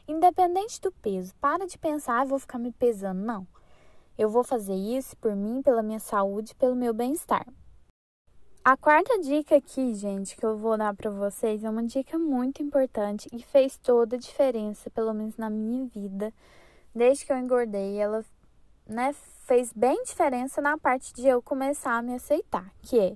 independente 0.08 0.82
do 0.82 0.92
peso. 0.92 1.34
Para 1.36 1.68
de 1.68 1.78
pensar, 1.78 2.22
ah, 2.22 2.26
vou 2.26 2.40
ficar 2.40 2.58
me 2.58 2.72
pesando. 2.72 3.22
Não. 3.22 3.48
Eu 4.18 4.30
vou 4.30 4.44
fazer 4.44 4.76
isso 4.76 5.16
por 5.18 5.36
mim, 5.36 5.62
pela 5.62 5.84
minha 5.84 6.00
saúde, 6.00 6.56
pelo 6.56 6.76
meu 6.76 6.94
bem-estar. 6.94 7.46
A 8.64 8.76
quarta 8.76 9.20
dica 9.20 9.58
aqui, 9.58 9.94
gente, 9.94 10.36
que 10.36 10.44
eu 10.44 10.58
vou 10.58 10.76
dar 10.76 10.96
para 10.96 11.12
vocês 11.12 11.64
é 11.64 11.70
uma 11.70 11.84
dica 11.84 12.18
muito 12.18 12.64
importante 12.64 13.30
e 13.32 13.44
fez 13.44 13.78
toda 13.78 14.16
a 14.16 14.20
diferença, 14.20 14.90
pelo 14.90 15.14
menos 15.14 15.38
na 15.38 15.52
minha 15.52 15.86
vida, 15.86 16.34
desde 16.94 17.26
que 17.26 17.32
eu 17.32 17.38
engordei. 17.38 17.98
Ela, 17.98 18.26
né, 18.88 19.14
fez 19.42 19.72
bem 19.72 20.02
diferença 20.04 20.62
na 20.62 20.80
parte 20.80 21.14
de 21.14 21.28
eu 21.28 21.44
começar 21.44 21.98
a 21.98 22.02
me 22.02 22.16
aceitar, 22.16 22.74
que 22.82 23.00
é 23.00 23.16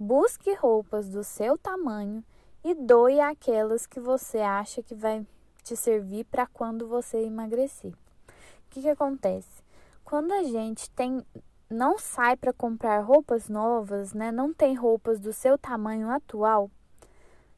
busque 0.00 0.54
roupas 0.54 1.10
do 1.10 1.22
seu 1.22 1.58
tamanho 1.58 2.24
e 2.64 2.74
doe 2.74 3.20
aquelas 3.20 3.86
que 3.86 4.00
você 4.00 4.38
acha 4.38 4.82
que 4.82 4.94
vai 4.94 5.26
te 5.62 5.76
servir 5.76 6.24
para 6.24 6.46
quando 6.46 6.88
você 6.88 7.18
emagrecer. 7.18 7.92
O 7.92 8.70
que, 8.70 8.80
que 8.80 8.88
acontece? 8.88 9.62
Quando 10.02 10.32
a 10.32 10.42
gente 10.42 10.88
tem 10.90 11.22
não 11.68 11.98
sai 11.98 12.34
para 12.34 12.52
comprar 12.52 12.98
roupas 13.00 13.48
novas, 13.48 14.12
né? 14.12 14.32
Não 14.32 14.52
tem 14.52 14.74
roupas 14.74 15.20
do 15.20 15.32
seu 15.32 15.56
tamanho 15.56 16.10
atual. 16.10 16.70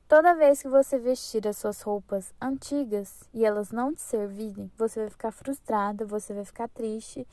Toda 0.07 0.35
vez 0.35 0.61
que 0.61 0.69
você 0.69 0.99
vestir 0.99 1.49
as 1.49 1.57
suas 1.57 1.81
roupas 1.81 2.35
antigas 2.39 3.23
e 3.33 3.45
elas 3.45 3.71
não 3.71 3.95
te 3.95 4.03
servirem, 4.03 4.71
você 4.77 5.01
vai 5.01 5.11
ficar 5.11 5.31
frustrada, 5.31 6.05
você 6.05 6.35
vai 6.35 6.45
ficar 6.45 6.69
triste 6.69 7.27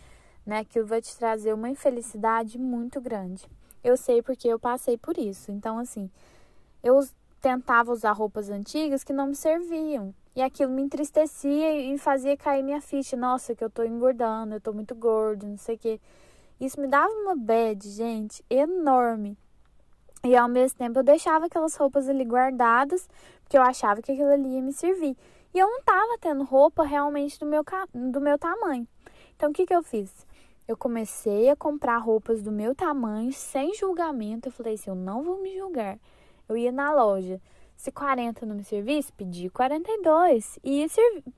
né? 0.50 0.60
Aquilo 0.60 0.86
vai 0.86 1.02
te 1.02 1.16
trazer 1.16 1.54
uma 1.54 1.70
infelicidade 1.70 2.58
muito 2.58 3.00
grande. 3.00 3.48
Eu 3.84 3.96
sei 3.96 4.22
porque 4.22 4.48
eu 4.48 4.60
passei 4.60 4.98
por 4.98 5.18
isso. 5.18 5.52
Então, 5.52 5.78
assim, 5.78 6.10
eu 6.84 7.08
tentava 7.42 7.92
usar 7.92 8.12
roupas 8.12 8.50
antigas 8.50 9.04
que 9.04 9.14
não 9.14 9.28
me 9.28 9.36
serviam. 9.36 10.14
E 10.36 10.42
aquilo 10.42 10.72
me 10.72 10.82
entristecia 10.82 11.80
e 11.80 11.98
fazia 11.98 12.38
cair 12.38 12.64
minha 12.64 12.82
ficha. 12.82 13.18
Nossa, 13.18 13.56
que 13.56 13.64
eu 13.64 13.70
tô 13.70 13.84
engordando, 13.84 14.56
eu 14.56 14.62
tô 14.62 14.72
muito 14.72 14.96
gordo, 14.96 15.48
não 15.48 15.58
sei 15.58 15.76
o 15.76 15.80
quê. 15.80 16.00
Isso 16.60 16.80
me 16.80 16.88
dava 16.88 17.12
uma 17.12 17.36
bad, 17.36 17.90
gente, 17.90 18.44
enorme. 18.50 19.38
E 20.24 20.36
ao 20.36 20.50
mesmo 20.50 20.78
tempo 20.78 21.00
eu 21.00 21.04
deixava 21.04 21.46
aquelas 21.46 21.76
roupas 21.76 22.10
ali 22.10 22.26
guardadas, 22.26 23.08
porque 23.42 23.58
eu 23.58 23.62
achava 23.62 24.02
que 24.02 24.12
aquilo 24.12 24.30
ali 24.30 24.56
ia 24.56 24.62
me 24.62 24.74
servir. 24.74 25.16
E 25.54 25.60
eu 25.60 25.68
não 25.68 25.82
tava 25.82 26.18
tendo 26.20 26.44
roupa 26.44 26.84
realmente 26.84 27.40
do 27.40 27.46
meu, 27.46 27.64
do 27.94 28.22
meu 28.22 28.38
tamanho. 28.38 28.88
Então 29.36 29.50
o 29.50 29.54
que, 29.54 29.66
que 29.66 29.74
eu 29.74 29.82
fiz? 29.82 30.12
Eu 30.70 30.78
comecei 30.78 31.50
a 31.50 31.56
comprar 31.56 31.98
roupas 31.98 32.44
do 32.44 32.52
meu 32.52 32.76
tamanho 32.76 33.34
sem 33.34 33.74
julgamento. 33.74 34.50
Eu 34.50 34.52
falei 34.52 34.76
assim: 34.76 34.92
eu 34.92 34.96
não 34.96 35.24
vou 35.24 35.42
me 35.42 35.58
julgar. 35.58 35.98
Eu 36.48 36.56
ia 36.56 36.72
na 36.72 36.94
loja. 36.94 37.42
Se 37.76 37.92
40 37.92 38.46
não 38.46 38.56
me 38.56 38.64
servisse, 38.64 39.12
pedi 39.12 39.50
42. 39.50 40.60
E 40.64 40.82
ia 40.82 40.88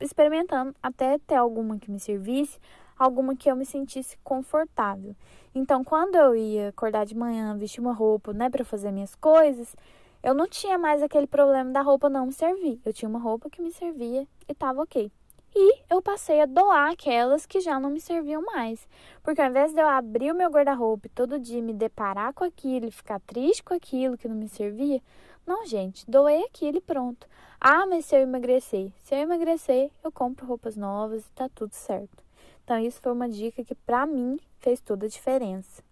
experimentando 0.01 0.75
até 0.83 1.17
ter 1.17 1.35
alguma 1.35 1.79
que 1.79 1.89
me 1.89 1.97
servisse, 1.97 2.59
alguma 2.99 3.33
que 3.33 3.49
eu 3.49 3.55
me 3.55 3.65
sentisse 3.65 4.17
confortável. 4.21 5.15
Então, 5.55 5.81
quando 5.81 6.15
eu 6.15 6.35
ia 6.35 6.67
acordar 6.67 7.05
de 7.05 7.15
manhã, 7.15 7.57
vestir 7.57 7.79
uma 7.79 7.93
roupa, 7.93 8.33
né, 8.33 8.49
para 8.49 8.65
fazer 8.65 8.91
minhas 8.91 9.15
coisas, 9.15 9.77
eu 10.21 10.33
não 10.33 10.45
tinha 10.45 10.77
mais 10.77 11.01
aquele 11.01 11.27
problema 11.27 11.71
da 11.71 11.81
roupa 11.81 12.09
não 12.09 12.25
me 12.25 12.33
servir. 12.33 12.81
Eu 12.83 12.91
tinha 12.91 13.07
uma 13.07 13.19
roupa 13.19 13.49
que 13.49 13.61
me 13.61 13.71
servia 13.71 14.27
e 14.45 14.53
tava 14.53 14.81
ok. 14.81 15.09
E 15.53 15.83
eu 15.89 16.01
passei 16.01 16.41
a 16.41 16.45
doar 16.45 16.91
aquelas 16.91 17.45
que 17.45 17.59
já 17.59 17.79
não 17.79 17.89
me 17.89 17.99
serviam 17.99 18.41
mais. 18.41 18.87
Porque 19.21 19.41
ao 19.41 19.49
invés 19.49 19.73
de 19.73 19.81
eu 19.81 19.87
abrir 19.87 20.31
o 20.31 20.35
meu 20.35 20.49
guarda-roupa 20.49 21.09
todo 21.13 21.39
dia 21.39 21.61
me 21.61 21.73
deparar 21.73 22.33
com 22.33 22.43
aquilo 22.43 22.87
e 22.87 22.91
ficar 22.91 23.19
triste 23.19 23.63
com 23.63 23.73
aquilo 23.73 24.17
que 24.17 24.27
não 24.27 24.35
me 24.35 24.47
servia, 24.47 25.01
não, 25.45 25.65
gente, 25.65 26.09
doei 26.09 26.43
aquilo 26.45 26.77
e 26.77 26.81
pronto. 26.81 27.27
Ah, 27.59 27.85
mas 27.85 28.05
se 28.05 28.15
eu 28.15 28.21
emagrecer? 28.21 28.91
Se 29.03 29.13
eu 29.15 29.19
emagrecer, 29.19 29.91
eu 30.03 30.11
compro 30.11 30.45
roupas 30.45 30.75
novas 30.75 31.25
e 31.25 31.31
tá 31.31 31.49
tudo 31.49 31.73
certo. 31.73 32.23
Então, 32.63 32.79
isso 32.79 33.01
foi 33.01 33.11
uma 33.11 33.27
dica 33.27 33.63
que 33.63 33.75
para 33.75 34.05
mim 34.05 34.39
fez 34.59 34.79
toda 34.79 35.05
a 35.05 35.09
diferença. 35.09 35.83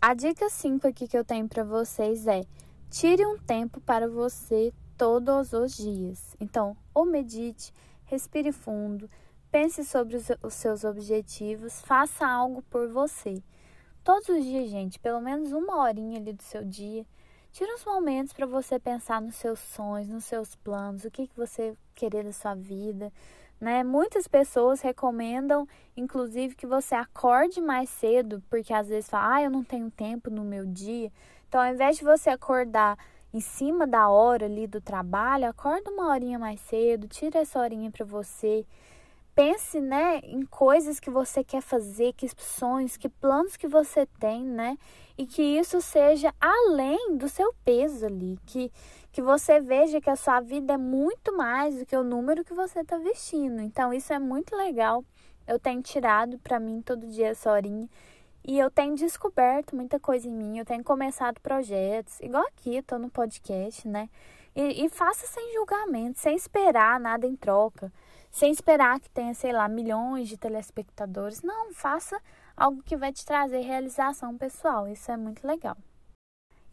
A 0.00 0.14
dica 0.14 0.48
5 0.48 0.86
aqui 0.86 1.08
que 1.08 1.18
eu 1.18 1.24
tenho 1.24 1.48
para 1.48 1.64
vocês 1.64 2.26
é: 2.26 2.44
tire 2.90 3.26
um 3.26 3.38
tempo 3.38 3.80
para 3.80 4.08
você 4.08 4.72
todos 4.96 5.52
os 5.52 5.76
dias. 5.76 6.36
Então, 6.38 6.76
ou 6.94 7.04
medite, 7.04 7.72
respire 8.06 8.52
fundo, 8.52 9.10
pense 9.50 9.84
sobre 9.84 10.16
os, 10.16 10.54
seus 10.54 10.84
objetivos, 10.84 11.80
faça 11.82 12.26
algo 12.26 12.62
por 12.62 12.88
você. 12.88 13.42
Todos 14.02 14.28
os 14.28 14.44
dias, 14.44 14.70
gente, 14.70 14.98
pelo 14.98 15.20
menos 15.20 15.52
uma 15.52 15.82
horinha 15.82 16.18
ali 16.18 16.32
do 16.32 16.42
seu 16.42 16.64
dia, 16.64 17.04
tira 17.52 17.74
uns 17.74 17.84
momentos 17.84 18.32
para 18.32 18.46
você 18.46 18.78
pensar 18.78 19.20
nos 19.20 19.34
seus 19.36 19.58
sonhos, 19.58 20.08
nos 20.08 20.24
seus 20.24 20.54
planos, 20.54 21.04
o 21.04 21.10
que, 21.10 21.26
que 21.26 21.36
você 21.36 21.76
querer 21.94 22.24
da 22.24 22.32
sua 22.32 22.54
vida. 22.54 23.12
Né? 23.60 23.82
Muitas 23.82 24.28
pessoas 24.28 24.80
recomendam, 24.82 25.66
inclusive, 25.96 26.54
que 26.54 26.66
você 26.66 26.94
acorde 26.94 27.60
mais 27.60 27.88
cedo, 27.88 28.42
porque 28.48 28.72
às 28.72 28.88
vezes 28.88 29.08
fala, 29.08 29.36
ah, 29.36 29.42
eu 29.42 29.50
não 29.50 29.64
tenho 29.64 29.90
tempo 29.90 30.30
no 30.30 30.44
meu 30.44 30.66
dia. 30.66 31.10
Então, 31.48 31.60
ao 31.60 31.72
invés 31.72 31.96
de 31.96 32.04
você 32.04 32.28
acordar 32.28 32.98
em 33.32 33.40
cima 33.40 33.86
da 33.86 34.08
hora 34.08 34.46
ali 34.46 34.66
do 34.66 34.80
trabalho, 34.80 35.48
acorda 35.48 35.90
uma 35.90 36.08
horinha 36.08 36.38
mais 36.38 36.60
cedo, 36.60 37.08
tira 37.08 37.40
essa 37.40 37.58
horinha 37.60 37.90
para 37.90 38.04
você. 38.04 38.64
Pense, 39.34 39.80
né, 39.80 40.20
em 40.22 40.46
coisas 40.46 40.98
que 40.98 41.10
você 41.10 41.44
quer 41.44 41.60
fazer, 41.60 42.14
que 42.14 42.26
sonhos, 42.38 42.96
que 42.96 43.08
planos 43.08 43.56
que 43.56 43.68
você 43.68 44.06
tem, 44.18 44.42
né? 44.42 44.78
E 45.18 45.26
que 45.26 45.42
isso 45.42 45.78
seja 45.82 46.34
além 46.40 47.18
do 47.18 47.28
seu 47.28 47.54
peso 47.62 48.06
ali, 48.06 48.38
que 48.46 48.72
que 49.16 49.22
você 49.22 49.62
veja 49.62 49.98
que 49.98 50.10
a 50.10 50.14
sua 50.14 50.40
vida 50.40 50.74
é 50.74 50.76
muito 50.76 51.34
mais 51.34 51.78
do 51.78 51.86
que 51.86 51.96
o 51.96 52.04
número 52.04 52.44
que 52.44 52.52
você 52.52 52.80
está 52.80 52.98
vestindo. 52.98 53.62
Então, 53.62 53.90
isso 53.90 54.12
é 54.12 54.18
muito 54.18 54.54
legal. 54.54 55.02
Eu 55.46 55.58
tenho 55.58 55.80
tirado 55.80 56.38
para 56.40 56.60
mim 56.60 56.82
todo 56.82 57.06
dia 57.06 57.28
essa 57.28 57.50
horinha. 57.50 57.88
E 58.46 58.60
eu 58.60 58.70
tenho 58.70 58.94
descoberto 58.94 59.74
muita 59.74 59.98
coisa 59.98 60.28
em 60.28 60.30
mim. 60.30 60.56
Eu 60.56 60.64
tenho 60.64 60.84
começado 60.84 61.40
projetos, 61.40 62.20
igual 62.20 62.46
aqui, 62.46 62.76
estou 62.76 62.96
no 62.96 63.10
podcast, 63.10 63.88
né? 63.88 64.08
E, 64.54 64.84
e 64.84 64.88
faça 64.88 65.26
sem 65.26 65.52
julgamento, 65.52 66.20
sem 66.20 66.36
esperar 66.36 67.00
nada 67.00 67.26
em 67.26 67.34
troca. 67.34 67.92
Sem 68.30 68.52
esperar 68.52 69.00
que 69.00 69.10
tenha, 69.10 69.34
sei 69.34 69.52
lá, 69.52 69.68
milhões 69.68 70.28
de 70.28 70.36
telespectadores. 70.36 71.42
Não, 71.42 71.74
faça 71.74 72.20
algo 72.56 72.84
que 72.84 72.96
vai 72.96 73.12
te 73.12 73.26
trazer 73.26 73.62
realização 73.62 74.38
pessoal. 74.38 74.86
Isso 74.86 75.10
é 75.10 75.16
muito 75.16 75.44
legal. 75.44 75.76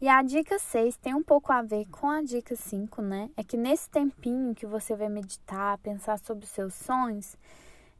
E 0.00 0.08
a 0.08 0.22
dica 0.22 0.60
6 0.60 0.96
tem 0.98 1.12
um 1.12 1.24
pouco 1.24 1.52
a 1.52 1.60
ver 1.60 1.86
com 1.86 2.08
a 2.08 2.22
dica 2.22 2.54
5, 2.54 3.02
né? 3.02 3.30
É 3.36 3.42
que 3.42 3.56
nesse 3.56 3.90
tempinho 3.90 4.54
que 4.54 4.66
você 4.66 4.94
vai 4.94 5.08
meditar, 5.08 5.78
pensar 5.78 6.20
sobre 6.20 6.44
os 6.44 6.50
seus 6.50 6.74
sonhos, 6.74 7.36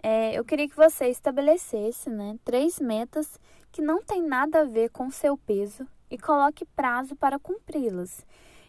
é, 0.06 0.38
eu 0.38 0.44
queria 0.44 0.68
que 0.68 0.76
você 0.76 1.06
estabelecesse, 1.08 2.10
né, 2.10 2.38
três 2.44 2.78
metas 2.78 3.40
que 3.74 3.82
não 3.82 4.00
tem 4.00 4.22
nada 4.22 4.60
a 4.60 4.64
ver 4.64 4.88
com 4.90 5.10
seu 5.10 5.36
peso 5.36 5.84
e 6.08 6.16
coloque 6.16 6.64
prazo 6.64 7.16
para 7.16 7.40
cumpri-las. 7.40 8.24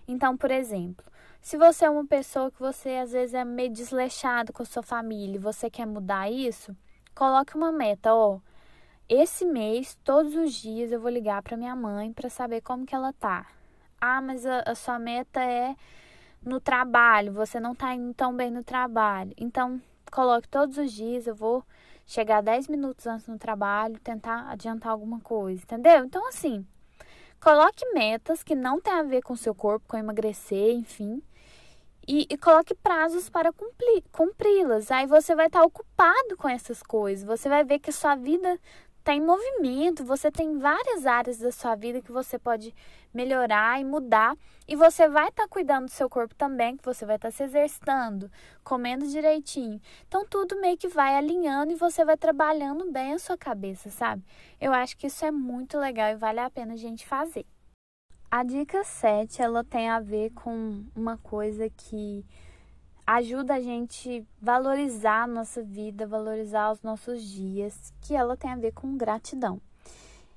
Então, 0.08 0.36
por 0.36 0.50
exemplo, 0.50 1.06
se 1.40 1.58
você 1.58 1.86
é 1.86 1.90
uma 1.92 2.08
pessoa 2.08 2.50
que 2.50 2.58
você 2.58 2.98
às 2.98 3.12
vezes 3.12 3.36
é 3.36 3.46
meio 3.46 3.70
desleixado 3.70 4.52
com 4.52 4.64
a 4.64 4.66
sua 4.66 4.82
família 4.82 5.36
e 5.36 5.40
você 5.40 5.70
quer 5.70 5.86
mudar 5.86 6.32
isso, 6.32 6.76
coloque 7.14 7.56
uma 7.56 7.72
meta, 7.72 8.16
ó. 8.16 8.40
Esse 9.08 9.46
mês, 9.46 9.96
todos 10.04 10.36
os 10.36 10.56
dias, 10.56 10.92
eu 10.92 11.00
vou 11.00 11.12
ligar 11.12 11.44
para 11.44 11.56
minha 11.56 11.76
mãe 11.76 12.12
para 12.12 12.28
saber 12.28 12.62
como 12.62 12.84
que 12.84 12.96
ela 12.96 13.14
tá. 13.14 13.46
Ah, 14.02 14.20
mas 14.24 14.44
a, 14.44 14.62
a, 14.62 14.74
sua 14.74 14.98
meta 14.98 15.40
é 15.40 15.76
no 16.42 16.60
trabalho, 16.60 17.32
você 17.32 17.60
não 17.60 17.76
tá 17.76 17.94
indo 17.94 18.12
tão 18.16 18.36
bem 18.36 18.50
no 18.50 18.64
trabalho. 18.64 19.34
Então, 19.38 19.80
coloque 20.12 20.48
todos 20.48 20.80
os 20.80 20.92
dias, 20.92 21.28
eu 21.28 21.36
vou 21.36 21.64
chegar 22.06 22.42
10 22.42 22.68
minutos 22.68 23.08
antes 23.08 23.28
no 23.28 23.38
trabalho, 23.38 24.00
tentar 24.00 24.50
adiantar 24.50 24.92
alguma 24.92 25.20
coisa, 25.20 25.62
entendeu? 25.64 26.06
Então, 26.06 26.28
assim, 26.28 26.66
coloque 27.42 27.86
metas 27.94 28.44
que 28.44 28.56
não 28.56 28.80
tem 28.80 28.94
a 28.94 29.04
ver 29.04 29.22
com 29.22 29.34
o 29.34 29.38
seu 29.38 29.56
corpo, 29.56 29.88
com 29.88 29.98
emagrecer, 29.98 30.72
enfim. 30.76 31.22
E, 32.08 32.28
e, 32.30 32.38
coloque 32.38 32.76
prazos 32.76 33.30
para 33.30 33.52
cumpri-las. 34.12 34.92
Aí 34.92 35.08
você 35.08 35.34
vai 35.34 35.48
estar 35.48 35.64
ocupado 35.64 36.38
com 36.38 36.48
essas 36.48 36.84
coisas. 36.84 37.26
Você 37.26 37.50
vai 37.50 37.64
ver 37.64 37.80
que 37.80 37.90
a 37.90 37.94
sua 37.94 38.16
vida 38.16 38.60
está 39.00 39.14
em 39.14 39.22
movimento, 39.22 40.04
você 40.04 40.32
tem 40.32 40.58
várias 40.58 41.06
áreas 41.06 41.38
da 41.38 41.52
sua 41.52 41.76
vida 41.76 42.02
que 42.02 42.12
você 42.12 42.40
pode 42.40 42.74
melhorar 43.16 43.80
e 43.80 43.86
mudar, 43.86 44.38
e 44.68 44.76
você 44.76 45.08
vai 45.08 45.30
estar 45.30 45.44
tá 45.44 45.50
cuidando 45.50 45.86
do 45.86 45.92
seu 45.92 46.10
corpo 46.10 46.36
também, 46.36 46.76
que 46.76 46.84
você 46.84 47.06
vai 47.06 47.16
estar 47.16 47.30
tá 47.30 47.32
se 47.32 47.44
exercitando, 47.44 48.30
comendo 48.64 49.08
direitinho. 49.08 49.82
Então 50.08 50.26
tudo 50.30 50.60
meio 50.60 50.78
que 50.78 50.88
vai 50.88 51.16
alinhando 51.16 51.72
e 51.72 51.76
você 51.76 52.04
vai 52.04 52.18
trabalhando 52.18 52.92
bem 52.92 53.14
a 53.14 53.20
sua 53.20 53.38
cabeça, 53.38 53.90
sabe? 53.90 54.24
Eu 54.60 54.74
acho 54.74 54.98
que 54.98 55.08
isso 55.08 55.24
é 55.24 55.32
muito 55.32 55.80
legal 55.80 56.10
e 56.10 56.16
vale 56.16 56.40
a 56.40 56.50
pena 56.50 56.74
a 56.74 56.78
gente 56.78 57.08
fazer. 57.08 57.46
A 58.30 58.44
dica 58.44 58.84
7, 58.84 59.42
ela 59.42 59.64
tem 59.64 59.90
a 59.90 60.00
ver 60.00 60.32
com 60.32 60.84
uma 60.94 61.18
coisa 61.18 61.70
que 61.70 62.26
ajuda 63.08 63.54
a 63.54 63.62
gente 63.62 64.28
valorizar 64.42 65.24
a 65.24 65.28
nossa 65.28 65.62
vida, 65.64 66.08
valorizar 66.08 66.72
os 66.72 66.82
nossos 66.82 67.24
dias, 67.24 67.94
que 68.02 68.16
ela 68.16 68.36
tem 68.36 68.52
a 68.52 68.58
ver 68.58 68.74
com 68.74 68.98
gratidão. 68.98 69.62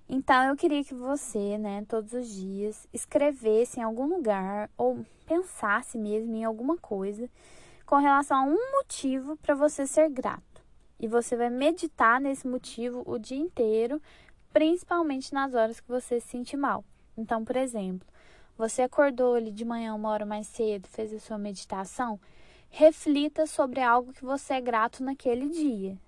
Então 0.08 0.44
eu 0.44 0.56
queria 0.56 0.82
que 0.82 0.94
você, 0.94 1.58
né, 1.58 1.84
todos 1.86 2.14
os 2.14 2.28
dias, 2.28 2.88
escrevesse 2.94 3.78
em 3.78 3.82
algum 3.82 4.06
lugar 4.06 4.70
ou 4.76 5.04
pensasse 5.26 5.98
mesmo 5.98 6.34
em 6.34 6.44
alguma 6.44 6.78
coisa 6.78 7.28
com 7.84 7.96
relação 7.96 8.38
a 8.38 8.42
um 8.42 8.72
motivo 8.72 9.36
para 9.36 9.54
você 9.54 9.86
ser 9.86 10.08
grato. 10.08 10.62
E 10.98 11.06
você 11.06 11.36
vai 11.36 11.50
meditar 11.50 12.20
nesse 12.20 12.48
motivo 12.48 13.02
o 13.06 13.18
dia 13.18 13.36
inteiro, 13.36 14.00
principalmente 14.50 15.32
nas 15.34 15.54
horas 15.54 15.78
que 15.78 15.88
você 15.88 16.20
se 16.20 16.28
sente 16.28 16.56
mal. 16.56 16.82
Então, 17.16 17.44
por 17.44 17.56
exemplo, 17.56 18.08
você 18.56 18.82
acordou 18.82 19.34
ali 19.34 19.50
de 19.50 19.64
manhã 19.64 19.94
uma 19.94 20.08
hora 20.08 20.24
mais 20.24 20.46
cedo, 20.46 20.88
fez 20.88 21.12
a 21.12 21.18
sua 21.18 21.38
meditação, 21.38 22.18
reflita 22.70 23.46
sobre 23.46 23.80
algo 23.80 24.12
que 24.12 24.24
você 24.24 24.54
é 24.54 24.60
grato 24.60 25.04
naquele 25.04 25.48
dia. 25.50 25.98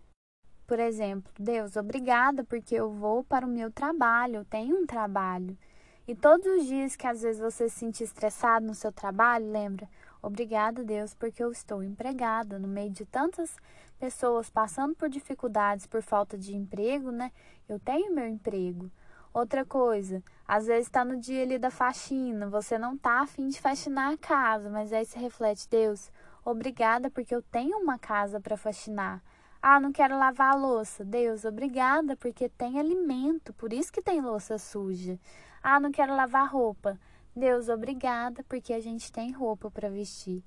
Por 0.70 0.78
exemplo, 0.78 1.32
Deus, 1.36 1.74
obrigada 1.74 2.44
porque 2.44 2.76
eu 2.76 2.92
vou 2.92 3.24
para 3.24 3.44
o 3.44 3.50
meu 3.50 3.72
trabalho, 3.72 4.36
eu 4.36 4.44
tenho 4.44 4.80
um 4.80 4.86
trabalho. 4.86 5.58
E 6.06 6.14
todos 6.14 6.46
os 6.46 6.64
dias 6.64 6.94
que 6.94 7.08
às 7.08 7.22
vezes 7.22 7.40
você 7.40 7.68
se 7.68 7.80
sentir 7.80 8.04
estressado 8.04 8.64
no 8.64 8.72
seu 8.72 8.92
trabalho, 8.92 9.50
lembra, 9.50 9.88
obrigada, 10.22 10.84
Deus, 10.84 11.12
porque 11.12 11.42
eu 11.42 11.50
estou 11.50 11.82
empregada 11.82 12.56
no 12.56 12.68
meio 12.68 12.88
de 12.88 13.04
tantas 13.04 13.56
pessoas 13.98 14.48
passando 14.48 14.94
por 14.94 15.08
dificuldades 15.08 15.88
por 15.88 16.02
falta 16.02 16.38
de 16.38 16.54
emprego, 16.54 17.10
né? 17.10 17.32
Eu 17.68 17.80
tenho 17.80 18.14
meu 18.14 18.28
emprego. 18.28 18.88
Outra 19.34 19.64
coisa, 19.64 20.22
às 20.46 20.68
vezes 20.68 20.86
está 20.86 21.04
no 21.04 21.18
dia 21.18 21.42
ali 21.42 21.58
da 21.58 21.72
faxina, 21.72 22.48
você 22.48 22.78
não 22.78 22.96
tá 22.96 23.22
afim 23.22 23.48
de 23.48 23.60
faxinar 23.60 24.12
a 24.12 24.16
casa, 24.16 24.70
mas 24.70 24.92
aí 24.92 25.04
se 25.04 25.18
reflete, 25.18 25.68
Deus, 25.68 26.12
Obrigada 26.44 27.10
porque 27.10 27.34
eu 27.34 27.42
tenho 27.42 27.76
uma 27.78 27.98
casa 27.98 28.40
para 28.40 28.56
faxinar. 28.56 29.22
Ah, 29.62 29.78
não 29.78 29.92
quero 29.92 30.18
lavar 30.18 30.52
a 30.54 30.56
louça. 30.56 31.04
Deus, 31.04 31.44
obrigada 31.44 32.16
porque 32.16 32.48
tem 32.48 32.78
alimento, 32.78 33.52
por 33.52 33.72
isso 33.72 33.92
que 33.92 34.00
tem 34.00 34.20
louça 34.20 34.56
suja. 34.56 35.18
Ah, 35.62 35.78
não 35.78 35.92
quero 35.92 36.16
lavar 36.16 36.50
roupa. 36.50 36.98
Deus, 37.36 37.68
obrigada 37.68 38.42
porque 38.48 38.72
a 38.72 38.80
gente 38.80 39.12
tem 39.12 39.32
roupa 39.32 39.70
para 39.70 39.90
vestir. 39.90 40.42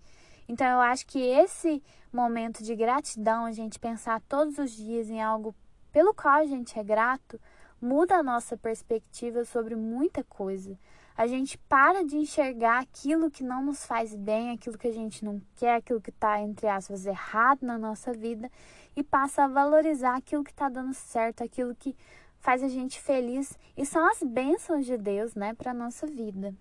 Então 0.48 0.66
eu 0.66 0.80
acho 0.80 1.06
que 1.06 1.20
esse 1.20 1.82
momento 2.12 2.64
de 2.64 2.76
gratidão, 2.76 3.46
a 3.46 3.52
gente 3.52 3.80
pensar 3.80 4.20
todos 4.22 4.58
os 4.58 4.72
dias 4.72 5.10
em 5.10 5.22
algo 5.22 5.56
pelo 5.92 6.14
qual 6.14 6.36
a 6.36 6.46
gente 6.46 6.78
é 6.80 6.84
grato, 6.84 7.40
muda 7.80 8.16
a 8.16 8.24
nossa 8.24 8.58
perspectiva 8.58 9.46
sobre 9.46 9.76
muita 9.76 10.24
coisa 10.24 10.76
a 11.16 11.28
gente 11.28 11.58
para 11.70 12.04
de 12.04 12.18
enxergar 12.18 12.80
aquilo 12.80 13.30
que 13.30 13.44
não 13.44 13.64
nos 13.64 13.86
faz 13.86 14.16
bem, 14.16 14.52
aquilo 14.52 14.78
que 14.78 14.88
a 14.88 14.94
gente 14.94 15.24
não 15.24 15.42
quer, 15.56 15.76
aquilo 15.76 16.02
que 16.02 16.10
está, 16.10 16.42
entre 16.42 16.68
aspas, 16.68 17.06
errado 17.06 17.62
na 17.62 17.78
nossa 17.78 18.12
vida 18.12 18.50
e 18.96 19.04
passa 19.04 19.44
a 19.44 19.48
valorizar 19.48 20.16
aquilo 20.16 20.44
que 20.44 20.52
está 20.52 20.70
dando 20.70 20.94
certo, 20.94 21.44
aquilo 21.44 21.76
que 21.76 21.96
faz 22.40 22.62
a 22.62 22.68
gente 22.68 23.00
feliz 23.00 23.58
e 23.76 23.86
são 23.86 24.06
as 24.10 24.22
bênçãos 24.22 24.86
de 24.86 24.98
Deus, 24.98 25.34
né, 25.34 25.54
para 25.54 25.74
nossa 25.74 26.06
vida. 26.06 26.54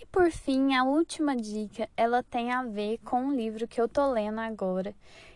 E 0.00 0.06
por 0.06 0.30
fim, 0.30 0.74
a 0.74 0.84
última 0.84 1.36
dica, 1.36 1.88
ela 1.96 2.22
tem 2.22 2.50
a 2.50 2.64
ver 2.64 2.98
com 3.04 3.24
um 3.24 3.32
livro 3.32 3.68
que 3.68 3.80
eu 3.80 3.88
tô 3.88 4.10
lendo 4.10 4.40
agora. 4.40 4.94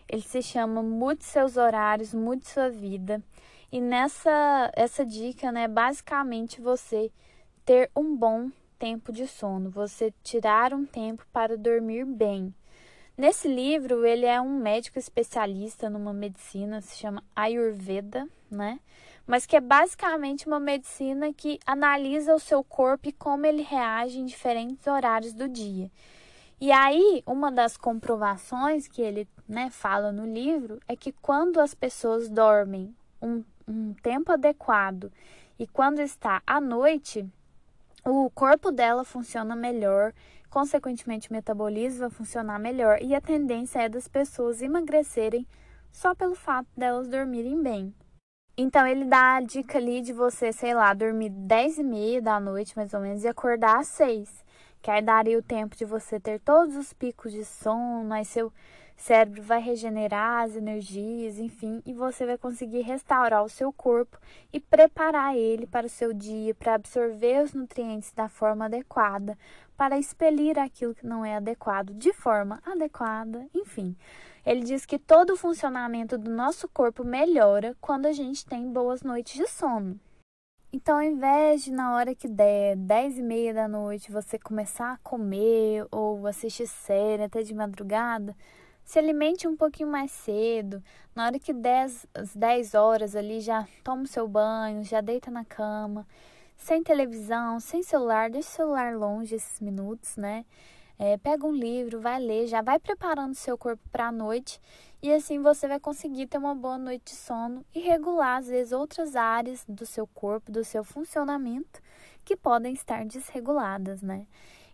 Ele 0.09 0.21
se 0.21 0.41
chama 0.41 0.83
Mude 0.83 1.23
seus 1.23 1.57
horários, 1.57 2.13
mude 2.13 2.45
sua 2.45 2.69
vida. 2.69 3.23
E 3.71 3.81
nessa 3.81 4.71
essa 4.75 5.05
dica, 5.05 5.51
né, 5.51 5.67
basicamente 5.67 6.61
você 6.61 7.11
ter 7.65 7.89
um 7.95 8.15
bom 8.15 8.49
tempo 8.77 9.11
de 9.11 9.27
sono, 9.27 9.69
você 9.69 10.13
tirar 10.23 10.73
um 10.73 10.85
tempo 10.85 11.25
para 11.33 11.57
dormir 11.57 12.05
bem. 12.05 12.53
Nesse 13.17 13.47
livro, 13.47 14.05
ele 14.05 14.27
é 14.27 14.39
um 14.39 14.59
médico 14.59 14.99
especialista 14.99 15.89
numa 15.89 16.13
medicina, 16.13 16.81
se 16.81 16.95
chama 16.97 17.23
Ayurveda, 17.35 18.27
né? 18.49 18.79
Mas 19.25 19.43
que 19.47 19.55
é 19.55 19.59
basicamente 19.59 20.45
uma 20.45 20.59
medicina 20.59 21.33
que 21.33 21.59
analisa 21.65 22.35
o 22.35 22.39
seu 22.39 22.63
corpo 22.63 23.09
e 23.09 23.11
como 23.11 23.47
ele 23.47 23.63
reage 23.63 24.19
em 24.19 24.25
diferentes 24.25 24.85
horários 24.85 25.33
do 25.33 25.49
dia. 25.49 25.89
E 26.61 26.71
aí, 26.71 27.23
uma 27.25 27.51
das 27.51 27.75
comprovações 27.75 28.87
que 28.87 29.01
ele 29.01 29.27
né, 29.49 29.71
fala 29.71 30.11
no 30.11 30.31
livro 30.31 30.79
é 30.87 30.95
que 30.95 31.11
quando 31.11 31.59
as 31.59 31.73
pessoas 31.73 32.29
dormem 32.29 32.95
um, 33.19 33.43
um 33.67 33.95
tempo 33.95 34.31
adequado 34.31 35.11
e 35.57 35.65
quando 35.65 36.01
está 36.01 36.43
à 36.45 36.61
noite, 36.61 37.27
o 38.05 38.29
corpo 38.29 38.71
dela 38.71 39.03
funciona 39.03 39.55
melhor, 39.55 40.13
Consequentemente, 40.49 41.29
o 41.29 41.33
metabolismo 41.33 41.99
vai 41.99 42.09
funcionar 42.09 42.59
melhor 42.59 43.01
e 43.01 43.13
a 43.13 43.21
tendência 43.21 43.79
é 43.79 43.89
das 43.89 44.07
pessoas 44.07 44.61
emagrecerem 44.61 45.45
só 45.91 46.15
pelo 46.15 46.35
fato 46.35 46.67
delas 46.75 47.07
dormirem 47.07 47.61
bem. 47.61 47.93
Então, 48.57 48.87
ele 48.87 49.05
dá 49.05 49.35
a 49.35 49.41
dica 49.41 49.77
ali 49.77 50.01
de 50.01 50.13
você, 50.13 50.51
sei 50.51 50.73
lá, 50.73 50.93
dormir 50.93 51.29
10 51.29 51.77
e 51.77 51.83
meia 51.83 52.21
da 52.21 52.39
noite, 52.39 52.75
mais 52.75 52.93
ou 52.93 52.99
menos, 52.99 53.23
e 53.23 53.27
acordar 53.27 53.79
às 53.79 53.87
6. 53.87 54.43
Que 54.81 54.89
aí 54.89 55.01
daria 55.01 55.37
o 55.37 55.43
tempo 55.43 55.75
de 55.75 55.85
você 55.85 56.19
ter 56.19 56.39
todos 56.39 56.75
os 56.75 56.91
picos 56.93 57.31
de 57.31 57.45
sono, 57.45 58.11
aí 58.13 58.25
seu 58.25 58.51
cérebro 58.97 59.43
vai 59.43 59.61
regenerar 59.61 60.43
as 60.43 60.55
energias, 60.55 61.37
enfim, 61.37 61.81
e 61.85 61.93
você 61.93 62.25
vai 62.25 62.37
conseguir 62.37 62.81
restaurar 62.81 63.43
o 63.43 63.49
seu 63.49 63.71
corpo 63.71 64.17
e 64.51 64.59
preparar 64.59 65.37
ele 65.37 65.67
para 65.67 65.85
o 65.85 65.89
seu 65.89 66.11
dia, 66.11 66.55
para 66.55 66.73
absorver 66.73 67.43
os 67.43 67.53
nutrientes 67.53 68.11
da 68.11 68.27
forma 68.27 68.65
adequada, 68.65 69.37
para 69.77 69.99
expelir 69.99 70.57
aquilo 70.57 70.95
que 70.95 71.05
não 71.05 71.23
é 71.23 71.35
adequado 71.35 71.93
de 71.93 72.11
forma 72.11 72.59
adequada, 72.65 73.47
enfim. 73.53 73.95
Ele 74.43 74.61
diz 74.61 74.85
que 74.85 74.97
todo 74.97 75.33
o 75.33 75.37
funcionamento 75.37 76.17
do 76.17 76.31
nosso 76.31 76.67
corpo 76.67 77.03
melhora 77.03 77.77
quando 77.79 78.07
a 78.07 78.13
gente 78.13 78.45
tem 78.45 78.71
boas 78.71 79.03
noites 79.03 79.35
de 79.35 79.47
sono. 79.47 79.99
Então, 80.73 80.97
ao 80.97 81.03
invés 81.03 81.63
de 81.63 81.71
na 81.71 81.95
hora 81.95 82.15
que 82.15 82.27
der 82.27 82.75
10 82.75 83.19
e 83.19 83.21
meia 83.21 83.53
da 83.53 83.67
noite 83.67 84.11
você 84.11 84.37
começar 84.39 84.93
a 84.93 84.97
comer 84.97 85.85
ou 85.91 86.25
assistir 86.27 86.67
série 86.67 87.23
até 87.23 87.41
de 87.41 87.53
madrugada, 87.53 88.35
se 88.87 88.97
alimente 88.97 89.45
um 89.45 89.55
pouquinho 89.57 89.89
mais 89.89 90.09
cedo. 90.11 90.81
Na 91.13 91.25
hora 91.25 91.37
que 91.37 91.51
10, 91.51 92.07
às 92.13 92.33
10 92.33 92.73
horas 92.73 93.17
ali 93.17 93.41
já 93.41 93.67
toma 93.83 94.03
o 94.03 94.07
seu 94.07 94.25
banho, 94.29 94.81
já 94.81 95.01
deita 95.01 95.29
na 95.29 95.43
cama, 95.43 96.07
sem 96.55 96.81
televisão, 96.81 97.59
sem 97.59 97.83
celular, 97.83 98.29
deixa 98.29 98.47
o 98.47 98.51
celular 98.53 98.95
longe 98.95 99.35
esses 99.35 99.59
minutos, 99.59 100.15
né? 100.15 100.45
É, 100.97 101.17
pega 101.17 101.45
um 101.45 101.51
livro, 101.51 101.99
vai 101.99 102.17
ler, 102.17 102.47
já 102.47 102.61
vai 102.61 102.79
preparando 102.79 103.35
seu 103.35 103.57
corpo 103.57 103.83
para 103.91 104.07
a 104.07 104.11
noite 104.11 104.59
e 105.03 105.13
assim 105.13 105.41
você 105.41 105.67
vai 105.67 105.81
conseguir 105.81 106.25
ter 106.25 106.37
uma 106.37 106.55
boa 106.55 106.77
noite 106.77 107.11
de 107.11 107.15
sono 107.19 107.65
e 107.75 107.81
regular 107.81 108.37
às 108.37 108.47
vezes 108.47 108.71
outras 108.71 109.17
áreas 109.17 109.65
do 109.67 109.85
seu 109.85 110.07
corpo, 110.07 110.49
do 110.49 110.63
seu 110.63 110.83
funcionamento 110.83 111.81
que 112.23 112.37
podem 112.37 112.73
estar 112.73 113.05
desreguladas, 113.05 114.01
né? 114.01 114.25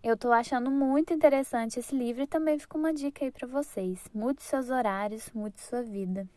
Eu 0.03 0.17
tô 0.17 0.33
achando 0.33 0.69
muito 0.69 1.13
interessante 1.13 1.79
esse 1.79 1.95
livro 1.95 2.23
e 2.23 2.27
também 2.27 2.59
fica 2.59 2.77
uma 2.77 2.93
dica 2.93 3.23
aí 3.23 3.31
para 3.31 3.47
vocês. 3.47 4.01
Mude 4.13 4.41
seus 4.41 4.69
horários, 4.69 5.31
mude 5.33 5.57
sua 5.61 5.81
vida. 5.81 6.27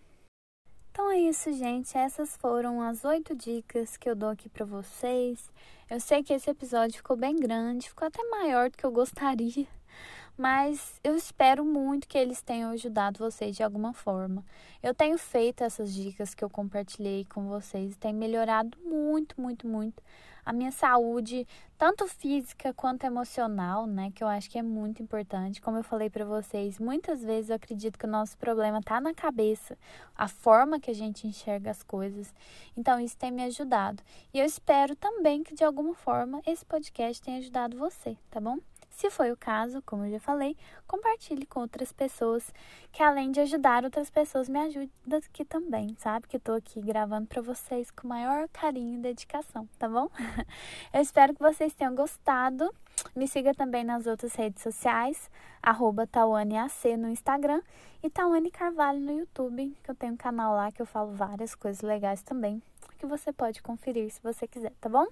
Então 0.93 1.11
é 1.11 1.19
isso, 1.19 1.53
gente. 1.53 1.99
Essas 1.99 2.37
foram 2.37 2.81
as 2.81 3.05
oito 3.05 3.35
dicas 3.35 3.97
que 3.97 4.09
eu 4.09 4.15
dou 4.15 4.29
aqui 4.29 4.49
para 4.49 4.65
vocês. 4.65 5.51
Eu 5.91 5.99
sei 5.99 6.23
que 6.23 6.33
esse 6.33 6.49
episódio 6.49 6.99
ficou 6.99 7.17
bem 7.17 7.35
grande, 7.35 7.89
ficou 7.89 8.07
até 8.07 8.23
maior 8.29 8.71
do 8.71 8.77
que 8.77 8.87
eu 8.87 8.93
gostaria, 8.93 9.67
mas 10.39 11.01
eu 11.03 11.17
espero 11.17 11.65
muito 11.65 12.07
que 12.07 12.17
eles 12.17 12.41
tenham 12.41 12.71
ajudado 12.71 13.19
vocês 13.19 13.57
de 13.57 13.65
alguma 13.65 13.93
forma. 13.93 14.45
Eu 14.81 14.95
tenho 14.95 15.19
feito 15.19 15.65
essas 15.65 15.93
dicas 15.93 16.37
que 16.37 16.45
eu 16.45 16.49
compartilhei 16.49 17.25
com 17.25 17.49
vocês, 17.49 17.97
tem 17.97 18.15
melhorado 18.15 18.79
muito, 18.85 19.41
muito, 19.41 19.67
muito 19.67 20.01
a 20.47 20.53
minha 20.53 20.71
saúde, 20.71 21.47
tanto 21.77 22.07
física 22.07 22.73
quanto 22.73 23.05
emocional, 23.05 23.85
né, 23.85 24.13
que 24.15 24.23
eu 24.23 24.29
acho 24.29 24.49
que 24.49 24.59
é 24.59 24.63
muito 24.63 25.03
importante. 25.03 25.61
Como 25.61 25.77
eu 25.77 25.83
falei 25.83 26.09
para 26.09 26.25
vocês, 26.25 26.79
muitas 26.79 27.21
vezes 27.21 27.51
eu 27.51 27.57
acredito 27.57 27.99
que 27.99 28.07
o 28.07 28.09
nosso 28.09 28.39
problema 28.39 28.81
tá 28.81 29.01
na 29.01 29.13
cabeça, 29.13 29.77
a 30.17 30.29
forma 30.29 30.79
que 30.79 30.91
a 30.91 30.95
gente 30.95 31.27
enxerga 31.27 31.73
as 31.73 31.83
coisas. 31.83 32.33
Então 32.77 33.01
isso 33.01 33.17
tem 33.17 33.33
me 33.33 33.43
ajudado. 33.43 34.01
E 34.33 34.39
eu 34.39 34.45
espero 34.47 34.95
também 34.95 35.43
que 35.43 35.53
de 35.53 35.65
alguma 35.65 35.95
forma 35.95 36.41
esse 36.47 36.65
podcast 36.65 37.21
tenha 37.21 37.39
ajudado 37.39 37.77
você, 37.77 38.17
tá 38.31 38.41
bom? 38.41 38.59
Se 38.97 39.11
foi 39.11 39.31
o 39.31 39.37
caso, 39.37 39.83
como 39.83 40.07
eu 40.07 40.13
já 40.13 40.21
falei, 40.21 40.57
compartilhe 40.87 41.45
com 41.45 41.61
outras 41.61 41.93
pessoas, 41.93 42.51
que 42.91 43.03
além 43.03 43.31
de 43.31 43.41
ajudar 43.41 43.85
outras 43.85 44.09
pessoas, 44.09 44.49
me 44.49 44.59
ajuda 44.59 45.19
aqui 45.19 45.45
também, 45.45 45.95
sabe? 45.99 46.27
Que 46.27 46.37
eu 46.37 46.41
tô 46.41 46.53
aqui 46.53 46.81
gravando 46.81 47.27
para 47.27 47.43
vocês 47.43 47.91
com 47.91 48.09
maior 48.09 48.49
carinho 48.49 48.95
e 48.95 49.03
dedicação, 49.03 49.69
tá 49.79 49.87
bom? 49.87 50.09
Eu 50.95 51.03
espero 51.03 51.35
que 51.35 51.43
vocês 51.43 51.75
tenham 51.75 51.95
gostado. 51.95 52.75
Me 53.15 53.29
siga 53.29 53.53
também 53.53 53.85
nas 53.85 54.07
outras 54.07 54.35
redes 54.35 54.63
sociais, 54.63 55.31
arroba 55.63 56.07
TawaneAC 56.07 56.97
no 56.97 57.11
Instagram 57.11 57.61
e 58.03 58.09
Tawane 58.09 58.51
Carvalho 58.51 58.99
no 58.99 59.13
YouTube, 59.13 59.77
que 59.85 59.91
eu 59.91 59.95
tenho 59.95 60.15
um 60.15 60.17
canal 60.17 60.55
lá 60.55 60.73
que 60.73 60.81
eu 60.81 60.87
falo 60.87 61.13
várias 61.13 61.55
coisas 61.55 61.83
legais 61.83 62.23
também 62.23 62.63
que 62.97 63.07
você 63.07 63.33
pode 63.33 63.63
conferir 63.63 64.11
se 64.11 64.21
você 64.23 64.47
quiser, 64.49 64.73
tá 64.81 64.89
bom? 64.89 65.07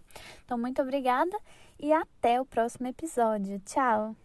Então, 0.44 0.58
muito 0.58 0.80
obrigada 0.80 1.36
e 1.78 1.92
até 1.92 2.40
o 2.40 2.46
próximo 2.46 2.86
episódio. 2.86 3.58
Tchau! 3.60 4.16